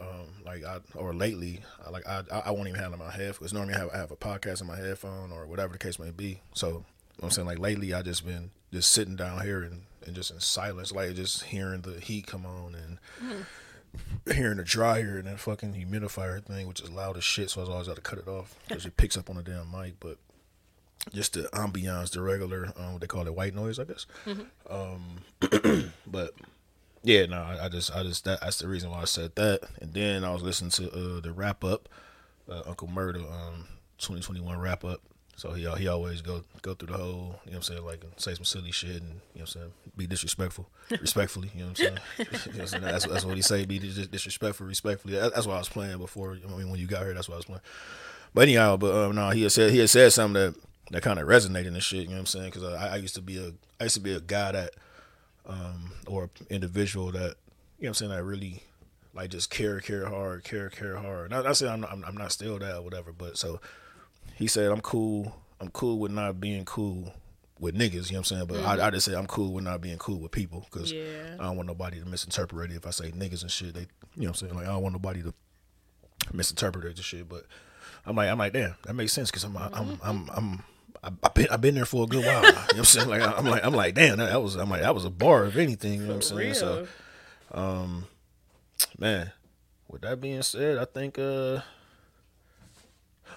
[0.00, 3.10] um, like I or lately, I, like I I won't even have it in my
[3.10, 5.78] head because normally I have I have a podcast in my headphone or whatever the
[5.78, 6.40] case may be.
[6.54, 6.84] So
[7.22, 10.40] I'm saying like lately I just been just sitting down here and, and just in
[10.40, 14.34] silence, like just hearing the heat come on and mm.
[14.34, 17.50] hearing the dryer and that fucking humidifier thing, which is loud as shit.
[17.50, 19.42] So I was always got to cut it off because it picks up on the
[19.42, 19.94] damn mic.
[20.00, 20.18] But
[21.12, 24.06] just the ambiance, the regular, um, what they call it, white noise, I guess.
[24.26, 24.72] Mm-hmm.
[24.72, 26.32] Um, but
[27.04, 29.60] yeah, no, I, I, just, I just, that, that's the reason why I said that.
[29.80, 31.88] And then I was listening to uh, the wrap up,
[32.50, 33.66] uh, Uncle Murder, um,
[33.98, 35.00] 2021 wrap up.
[35.36, 38.04] So he he always go go through the whole, you know what I'm saying, like
[38.18, 40.68] say some silly shit and you know what I'm saying, be disrespectful,
[41.00, 41.98] respectfully, you know what I'm saying.
[42.18, 42.82] you know what I'm saying?
[42.84, 45.14] That's, that's what he say, be disrespectful, respectfully.
[45.14, 46.38] That's what I was playing before.
[46.40, 47.62] I mean, when you got here, that's what I was playing.
[48.32, 50.54] But anyhow, but um, no, he had said he had said something that
[50.92, 52.02] that kind of resonated and shit.
[52.02, 52.50] You know what I'm saying?
[52.50, 54.74] Because I, I used to be a I used to be a guy that
[55.46, 57.36] um or individual that
[57.78, 58.62] you know what I'm saying that really
[59.14, 61.30] like just care care hard care care hard.
[61.30, 63.60] Not, not saying I'm not, I'm, I'm not still that or whatever, but so
[64.34, 65.34] he said I'm cool.
[65.60, 67.14] I'm cool with not being cool
[67.60, 68.06] with niggas.
[68.06, 68.46] You know what I'm saying?
[68.46, 68.80] But mm-hmm.
[68.80, 71.36] I, I just say I'm cool with not being cool with people because yeah.
[71.38, 72.76] I don't want nobody to misinterpret it.
[72.76, 73.86] If I say niggas and shit, they you
[74.22, 74.54] know what I'm saying?
[74.54, 75.32] Like I don't want nobody to
[76.32, 77.28] misinterpret it and shit.
[77.28, 77.44] But
[78.04, 79.74] I'm like I'm like damn that makes sense because I'm, mm-hmm.
[79.74, 80.64] I'm I'm I'm
[81.22, 82.44] I've been I've been there for a good while.
[82.44, 83.08] you know what I'm saying?
[83.08, 85.56] Like I'm like I'm like damn that, was I'm like that was a bar of
[85.56, 85.94] anything.
[85.94, 86.38] You know what I'm saying?
[86.38, 86.54] Real.
[86.54, 86.86] So,
[87.52, 88.06] um,
[88.98, 89.32] man.
[89.88, 91.60] With that being said, I think uh.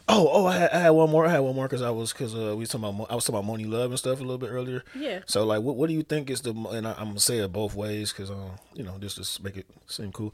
[0.09, 1.25] Oh, oh, I had, I had one more.
[1.25, 3.25] I had one more because I was because uh, we was talking about I was
[3.25, 4.83] talking about Monie Love and stuff a little bit earlier.
[4.95, 5.19] Yeah.
[5.25, 7.51] So like, what what do you think is the and I, am gonna say it
[7.51, 10.33] both ways because um you know just to make it seem cool.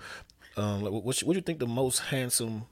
[0.55, 2.67] Um, like, what what, what do you think the most handsome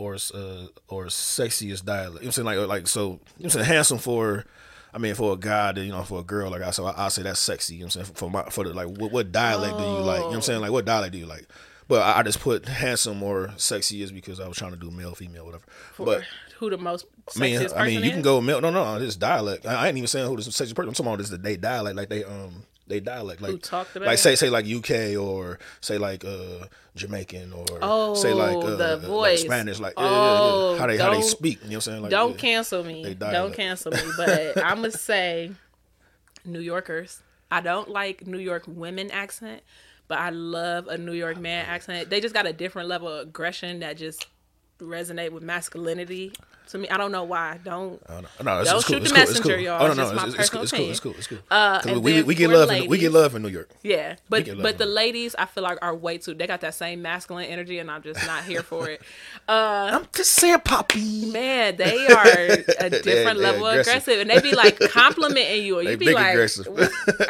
[0.00, 2.22] or uh, or sexiest dialect.
[2.22, 3.02] You know I'm saying like like so.
[3.02, 4.46] You know I'm saying handsome for.
[4.92, 7.06] I mean, for a guy, that, you know, for a girl, like I so I,
[7.06, 7.74] I say that's sexy.
[7.74, 9.78] You know I'm saying for my for the like what, what dialect oh.
[9.78, 10.18] do you like?
[10.20, 11.46] You know I'm saying like what dialect do you like?
[11.86, 14.92] But I, I, just put handsome or sexy is because I was trying to do
[14.92, 15.64] male, female, whatever.
[15.92, 16.22] For but
[16.58, 18.12] who the most I mean, I mean, you is?
[18.12, 18.60] can go male.
[18.60, 19.66] No, no, this dialect.
[19.66, 20.88] I, I ain't even saying who the sexiest person.
[20.88, 23.40] I'm talking about this the they dialect, like they um they dialect.
[23.40, 26.66] Like, Who talked about like say say like UK or say like uh
[26.96, 29.80] Jamaican or oh, say like uh, the voice like Spanish.
[29.80, 30.78] Like oh, yeah, yeah, yeah.
[30.78, 31.58] how they how they speak.
[31.62, 32.02] You know what I'm saying?
[32.02, 33.14] Like, don't cancel me.
[33.14, 34.02] Don't cancel me.
[34.16, 35.52] But I'm gonna say
[36.44, 37.22] New Yorkers.
[37.50, 39.62] I don't like New York women accent,
[40.08, 42.10] but I love a New York man accent.
[42.10, 44.26] They just got a different level of aggression that just
[44.80, 46.32] resonate with masculinity
[46.70, 46.88] to me.
[46.88, 47.58] I don't know why.
[47.64, 49.82] Don't oh, no, don't shoot the messenger, y'all.
[49.82, 50.62] Oh, no, no, it's, it's, cool.
[50.62, 50.90] It's cool.
[50.90, 51.14] It's cool.
[51.16, 51.38] It's cool.
[51.50, 52.68] Uh, we, we, we get love.
[52.68, 53.70] Ladies, in, we get love in New York.
[53.82, 56.34] Yeah, but but the ladies, I feel like are way too.
[56.34, 59.02] They got that same masculine energy, and I'm just not here for it.
[59.48, 61.30] Uh, I'm just saying, Poppy.
[61.30, 65.82] Man, they are a different level of aggressive, and they be like complimenting you, or
[65.82, 66.68] you be like, aggressive.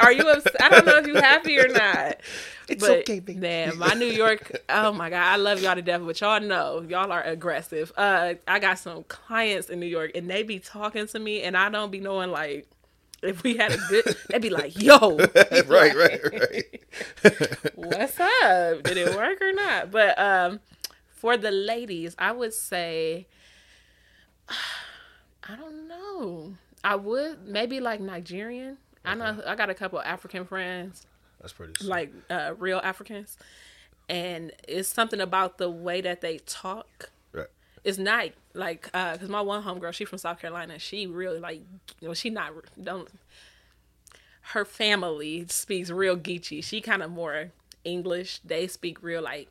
[0.00, 0.62] "Are you?" Upset?
[0.62, 2.16] I don't know if you happy or not.
[2.70, 3.40] It's but, okay, baby.
[3.40, 6.84] Man, my New York, oh my God, I love y'all to death, but y'all know
[6.88, 7.90] y'all are aggressive.
[7.96, 11.56] Uh, I got some clients in New York and they be talking to me and
[11.56, 12.68] I don't be knowing like
[13.24, 15.16] if we had a good they'd be like, yo.
[15.66, 16.82] right, right, right.
[17.74, 18.84] What's up?
[18.84, 19.90] Did it work or not?
[19.90, 20.60] But um
[21.08, 23.26] for the ladies, I would say
[24.48, 26.54] I don't know.
[26.84, 28.78] I would maybe like Nigerian.
[29.04, 29.06] Okay.
[29.06, 31.04] I know I got a couple African friends
[31.40, 31.88] that's pretty sweet.
[31.88, 33.36] like uh, real Africans,
[34.08, 37.10] and it's something about the way that they talk.
[37.32, 37.46] Right.
[37.84, 40.78] It's not like because uh, my one homegirl, she from South Carolina.
[40.78, 41.62] She really like
[42.00, 43.08] you know she not don't.
[44.42, 46.62] Her family speaks real Geechee.
[46.64, 47.52] She kind of more
[47.84, 48.40] English.
[48.44, 49.48] They speak real like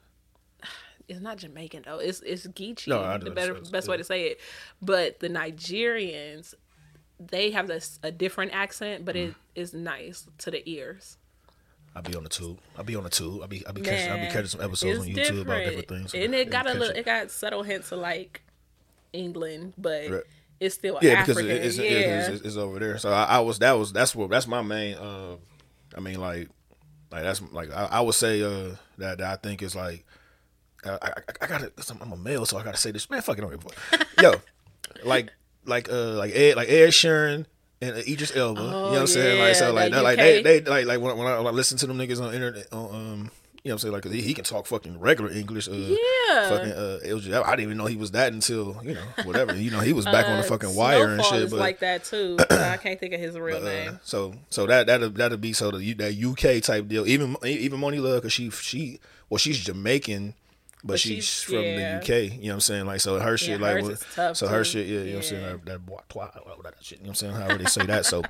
[1.07, 1.99] it's not Jamaican though.
[1.99, 2.87] It's it's Geechee.
[2.87, 3.91] No, the better best yeah.
[3.91, 4.39] way to say it.
[4.81, 6.53] But the Nigerians,
[7.19, 9.29] they have this a different accent, but mm.
[9.29, 11.17] it is nice to the ears.
[11.99, 12.57] I'll be on the tube.
[12.77, 13.41] I'll be on the tube.
[13.41, 15.41] I'll be I'll be Man, catching I'll be catching some episodes on YouTube different.
[15.41, 16.13] about different things.
[16.13, 16.99] And it got a little it.
[16.99, 18.41] it got subtle hints of like
[19.11, 20.23] England, but right.
[20.61, 21.45] it's still yeah African.
[21.45, 22.19] because it's, yeah.
[22.19, 22.97] It's, it's, it's, over there.
[22.99, 24.95] So I, I, was that was that's what that's my main.
[24.95, 25.35] Uh,
[25.95, 26.47] I mean like
[27.11, 30.05] Like that's like I, I would say uh, that, that I think is like
[30.85, 33.59] I, I, I gotta I'm a male so I gotta say this man fucking on
[34.21, 34.35] yo
[35.03, 35.31] like
[35.65, 37.45] like uh like Ed like Ed Sheeran
[37.81, 38.61] and Idris Elba.
[38.61, 39.39] you know what I'm saying?
[39.41, 41.77] Like so like that like they they like like when, when I, when I listen
[41.79, 44.21] to them niggas on internet on um you know what I'm saying like 'cause he,
[44.21, 45.67] he can talk fucking regular English.
[45.67, 46.49] Uh, Yeah.
[46.49, 49.69] Fucking uh, was I didn't even know he was that until you know whatever you
[49.69, 51.49] know he was back on the Uh, fucking wire and shit.
[51.49, 52.37] But like that too.
[52.49, 53.99] I can't think of his real uh, name.
[54.03, 57.05] so so that that'll that'll be so the that UK type deal.
[57.07, 58.99] Even even Monie Love because she she
[59.29, 60.35] well she's Jamaican.
[60.81, 61.99] But, But she's, she's- from yeah.
[61.99, 62.85] the UK, you know what I'm saying?
[62.85, 64.63] Like, so her shit, like, hers what- is tough, so her too.
[64.63, 65.41] shit, yeah, you know what I'm saying?
[65.43, 65.49] Yeah.
[65.51, 65.99] That, that, boy,
[66.63, 67.33] that shit, you know what I'm saying?
[67.33, 68.05] However they say that.
[68.05, 68.23] So,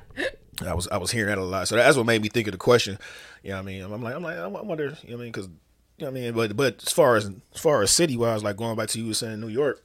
[0.66, 1.68] I was, I was hearing that a lot.
[1.68, 2.98] So that's what made me think of the question.
[3.44, 3.84] You know what I mean?
[3.84, 5.32] I'm like, I'm like, I wonder, you know what I mean?
[5.32, 6.34] Because, you know what I mean?
[6.34, 9.08] But, but as far as, as far as city wise, like going back to you
[9.08, 9.84] were saying New York,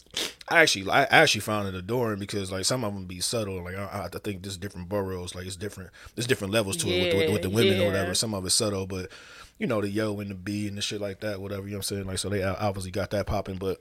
[0.48, 3.62] I actually, I actually found it adoring because like some of them be subtle.
[3.62, 7.02] Like I, I think there's different boroughs, like it's different, there's different levels to it
[7.02, 8.14] with the, with, with the Yeah, women or whatever.
[8.14, 9.10] Some of it's subtle, but
[9.58, 11.62] you know the yo and the B and the shit like that, whatever.
[11.62, 12.06] You know what I'm saying?
[12.06, 13.80] Like so they obviously got that popping, but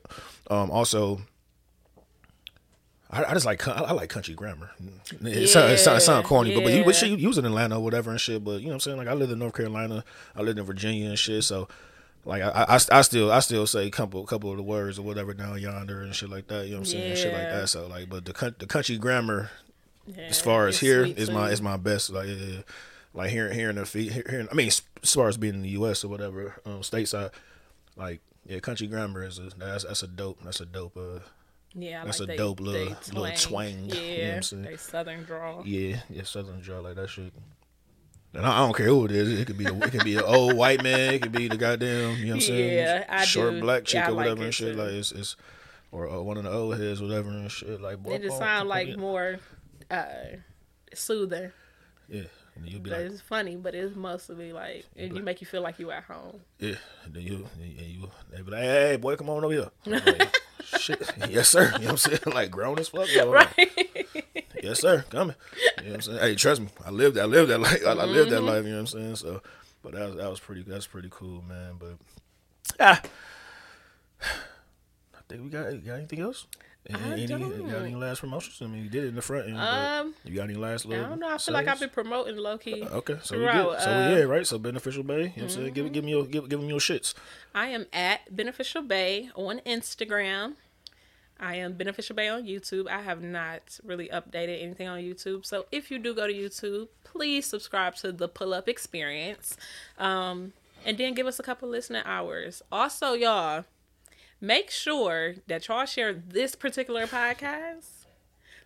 [0.49, 1.21] um also.
[3.09, 4.71] I, I just like I like country grammar.
[5.21, 7.09] It, sound, it, sound, it sound corny, but but you, but Yeah.
[7.09, 8.43] you, you was in Atlanta or whatever and shit.
[8.43, 8.97] But you know what I'm saying?
[8.97, 10.03] Like I lived in North Carolina,
[10.35, 11.43] I lived in Virginia and shit.
[11.43, 11.67] So
[12.25, 15.03] like I, I, I still I still say a couple couple of the words or
[15.03, 16.65] whatever down yonder and shit like that.
[16.65, 17.15] You know what I'm saying?
[17.17, 17.69] Shit like that.
[17.69, 19.51] So like, but the the country grammar
[20.07, 22.09] Yeah, as far as here is my is my best.
[22.09, 22.59] Like yeah, yeah.
[23.13, 24.47] Like hearing hearing the feet hearing.
[24.51, 26.03] I mean, as as far as being in the U.S.
[26.03, 27.31] or whatever, um, stateside,
[27.95, 31.19] like yeah, country grammar is a that's that's a dope that's a dope uh
[31.75, 34.41] yeah, that's like a they- dope little- they little twang, you know what Yeah, I'm
[34.43, 34.61] saying?
[34.63, 35.63] they southern draw.
[35.63, 37.33] yeah yeah southern draw like that shit.
[38.35, 39.39] And I, I don't care who it is.
[39.39, 41.13] It could be the, it could be an old white man.
[41.13, 42.73] It could be the goddamn you know what I'm saying.
[42.73, 43.61] Yeah, I short do.
[43.61, 44.73] black chick Yeah, or whatever it and shit.
[44.75, 44.81] too.
[44.81, 45.35] Like it's, it's
[45.91, 47.79] or uh, one of the old heads, whatever and shit.
[47.81, 48.97] Like boy, They just sound like it.
[48.99, 49.37] more
[49.91, 50.05] uh,
[50.93, 51.51] soothing.
[52.09, 52.23] yeah.
[52.55, 55.47] And you'll be But like, it's funny, but it's mostly like it, you make you
[55.47, 56.39] feel like you at home.
[56.59, 56.75] Yeah,
[57.05, 59.69] and then you, and you, they be like, hey, boy, come on over here.
[59.85, 60.35] Like,
[60.79, 61.63] Shit, yes, sir.
[61.63, 62.19] You know what I'm saying?
[62.33, 63.09] Like grown as fuck.
[63.15, 63.27] like,
[63.57, 63.71] Right?
[64.63, 65.03] yes, sir.
[65.09, 65.35] Coming.
[65.79, 66.19] You know what I'm saying?
[66.19, 67.81] Hey, trust me, I lived, I lived that life.
[67.85, 68.45] I, I lived Mm-hmm.
[68.45, 68.63] that life.
[68.65, 69.15] You know what I'm saying?
[69.17, 69.41] So,
[69.81, 70.61] but that was that was pretty.
[70.63, 71.73] That's pretty cool, man.
[71.79, 71.97] But
[72.79, 73.01] ah,
[74.21, 76.47] I think we got got anything else.
[76.89, 78.61] Any, I any, got any last promotions?
[78.61, 79.57] I mean, you did it in the front end.
[79.57, 81.33] Um, you got any last Little I don't know.
[81.33, 82.83] I feel like I've been promoting low key.
[82.83, 83.79] Okay, so we good.
[83.79, 84.45] So uh, yeah, right.
[84.45, 85.15] So beneficial bay.
[85.15, 85.73] You know what I'm saying?
[85.73, 87.13] Give give me your give, give them your shits.
[87.55, 90.55] I am at Beneficial Bay on Instagram.
[91.39, 92.87] I am Beneficial Bay on YouTube.
[92.87, 95.45] I have not really updated anything on YouTube.
[95.45, 99.57] So if you do go to YouTube, please subscribe to the Pull Up Experience.
[99.97, 100.53] Um,
[100.85, 102.61] and then give us a couple listening hours.
[102.71, 103.65] Also, y'all,
[104.43, 108.05] make sure that y'all share this particular podcast.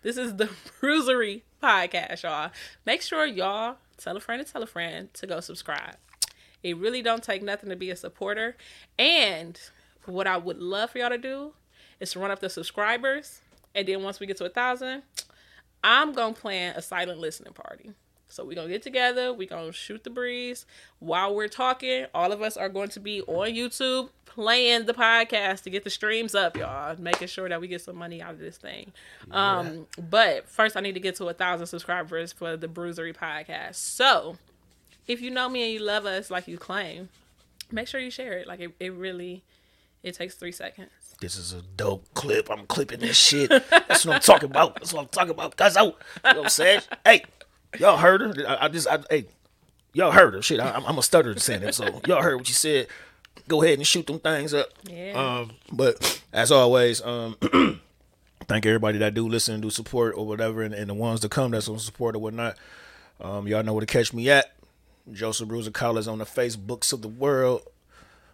[0.01, 0.49] This is the
[0.79, 2.49] Bruisery podcast, y'all.
[2.83, 5.97] Make sure y'all tell a friend to tell a friend to go subscribe.
[6.63, 8.57] It really don't take nothing to be a supporter.
[8.97, 9.59] And
[10.05, 11.53] what I would love for y'all to do
[11.99, 13.41] is to run up the subscribers.
[13.75, 15.03] And then once we get to a thousand,
[15.83, 17.91] I'm gonna plan a silent listening party.
[18.29, 20.65] So we're gonna get together, we're gonna shoot the breeze.
[20.99, 25.63] While we're talking, all of us are going to be on YouTube playing the podcast
[25.63, 26.95] to get the streams up, y'all.
[26.99, 28.91] Making sure that we get some money out of this thing.
[29.31, 33.75] Um, but first I need to get to a thousand subscribers for the Bruisery podcast.
[33.75, 34.37] So
[35.07, 37.09] if you know me and you love us like you claim,
[37.71, 38.47] make sure you share it.
[38.47, 39.43] Like it, it really
[40.03, 40.89] it takes three seconds.
[41.19, 42.51] This is a dope clip.
[42.51, 43.49] I'm clipping this shit.
[43.49, 44.75] That's what I'm talking about.
[44.75, 45.55] That's what I'm talking about.
[45.57, 45.85] Cause out.
[46.23, 46.81] You know what I'm saying?
[47.03, 47.23] Hey,
[47.79, 48.47] y'all heard her.
[48.47, 49.25] I, I just, I, hey,
[49.93, 50.41] y'all heard her.
[50.41, 51.75] Shit, I, I'm, I'm a stutter saying it.
[51.75, 52.87] So y'all heard what you said.
[53.47, 54.69] Go ahead and shoot them things up.
[54.83, 55.13] Yeah.
[55.13, 57.37] Um, but as always, um,
[58.47, 61.51] thank everybody that do listen, do support or whatever, and, and the ones to come
[61.51, 62.57] that's on support or whatnot.
[63.21, 64.53] Um, y'all know where to catch me at.
[65.11, 67.61] Joseph Bruiser Collins on the Facebooks of the world,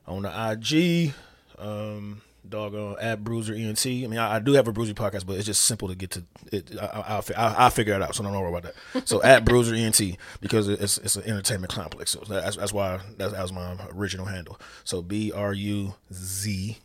[0.07, 1.13] on the IG,
[1.59, 3.85] um, doggone at Bruzer ENT.
[3.85, 6.11] I mean, I, I do have a Bruiser podcast, but it's just simple to get
[6.11, 6.71] to it.
[6.79, 9.07] I, I, I'll, I'll, I'll figure it out, so don't worry about that.
[9.07, 12.11] So at Bruzer ENT because it's it's an entertainment complex.
[12.11, 14.59] So that's that's why that's, that was my original handle.
[14.83, 16.77] So B R U Z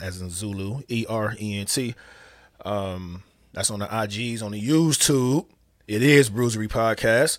[0.00, 1.94] as in Zulu E R E N T.
[2.64, 3.22] Um,
[3.52, 5.46] that's on the IGs on the YouTube.
[5.86, 7.38] It is Bruisery Podcast,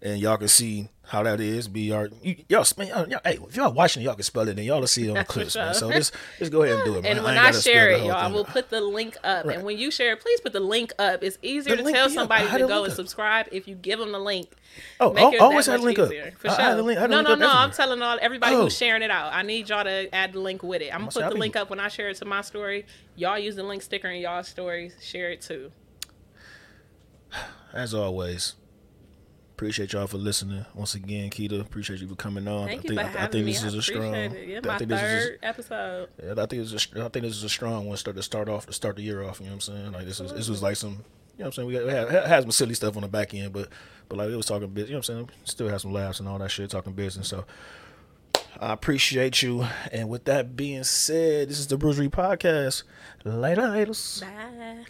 [0.00, 1.66] and y'all can see how that is.
[1.66, 2.08] B R.
[2.24, 4.78] y- Y'all, man, y'all, y'all, hey, if y'all watching, y'all can spell it, and y'all
[4.80, 5.74] will see it on the clips, man.
[5.74, 7.16] So just just go ahead and do it, man.
[7.16, 9.44] And when ain't I, share it, y'all, I will put the link up.
[9.46, 11.22] And when you share it, please put the link up.
[11.24, 12.96] It's easier The to tell somebody to go and up.
[12.96, 14.48] subscribe if you give them the link.
[15.00, 16.06] Oh, Make I it always had the much link up.
[16.12, 16.32] easier.
[16.38, 16.64] For I sure.
[16.64, 17.50] had the link- I no, link no, up no.
[17.50, 18.62] I'm telling all everybody Oh.
[18.62, 19.32] who's sharing it out.
[19.32, 20.94] I need y'all to add the link with it.
[20.94, 22.86] I'm gonna put the link up when I share it to my story.
[23.16, 24.94] Y'all use the link sticker in y'all stories.
[25.02, 25.72] Share it too.
[27.72, 28.54] As always,
[29.60, 31.60] Appreciate y'all for listening once again, Keita.
[31.60, 32.66] Appreciate you for coming on.
[32.66, 34.14] Thank I you for I, having I think this I is a strong.
[34.14, 34.48] it.
[34.48, 36.08] Yeah, I my think this is third episode.
[36.24, 37.98] yeah, I think this is a, I think this is a strong one.
[37.98, 39.38] Start to start off to start the year off.
[39.38, 39.92] You know what I'm saying?
[39.92, 40.92] Like this is this was like some.
[40.92, 41.02] You know
[41.36, 41.68] what I'm saying?
[41.68, 43.68] We, got, we had, had some silly stuff on the back end, but
[44.08, 44.88] but like it was talking business.
[44.88, 45.30] You know what I'm saying?
[45.44, 47.28] Still had some laughs and all that shit talking business.
[47.28, 47.44] So
[48.58, 49.66] I appreciate you.
[49.92, 52.84] And with that being said, this is the Bruisery Podcast.
[53.24, 54.22] Later, laters.
[54.22, 54.86] Bye.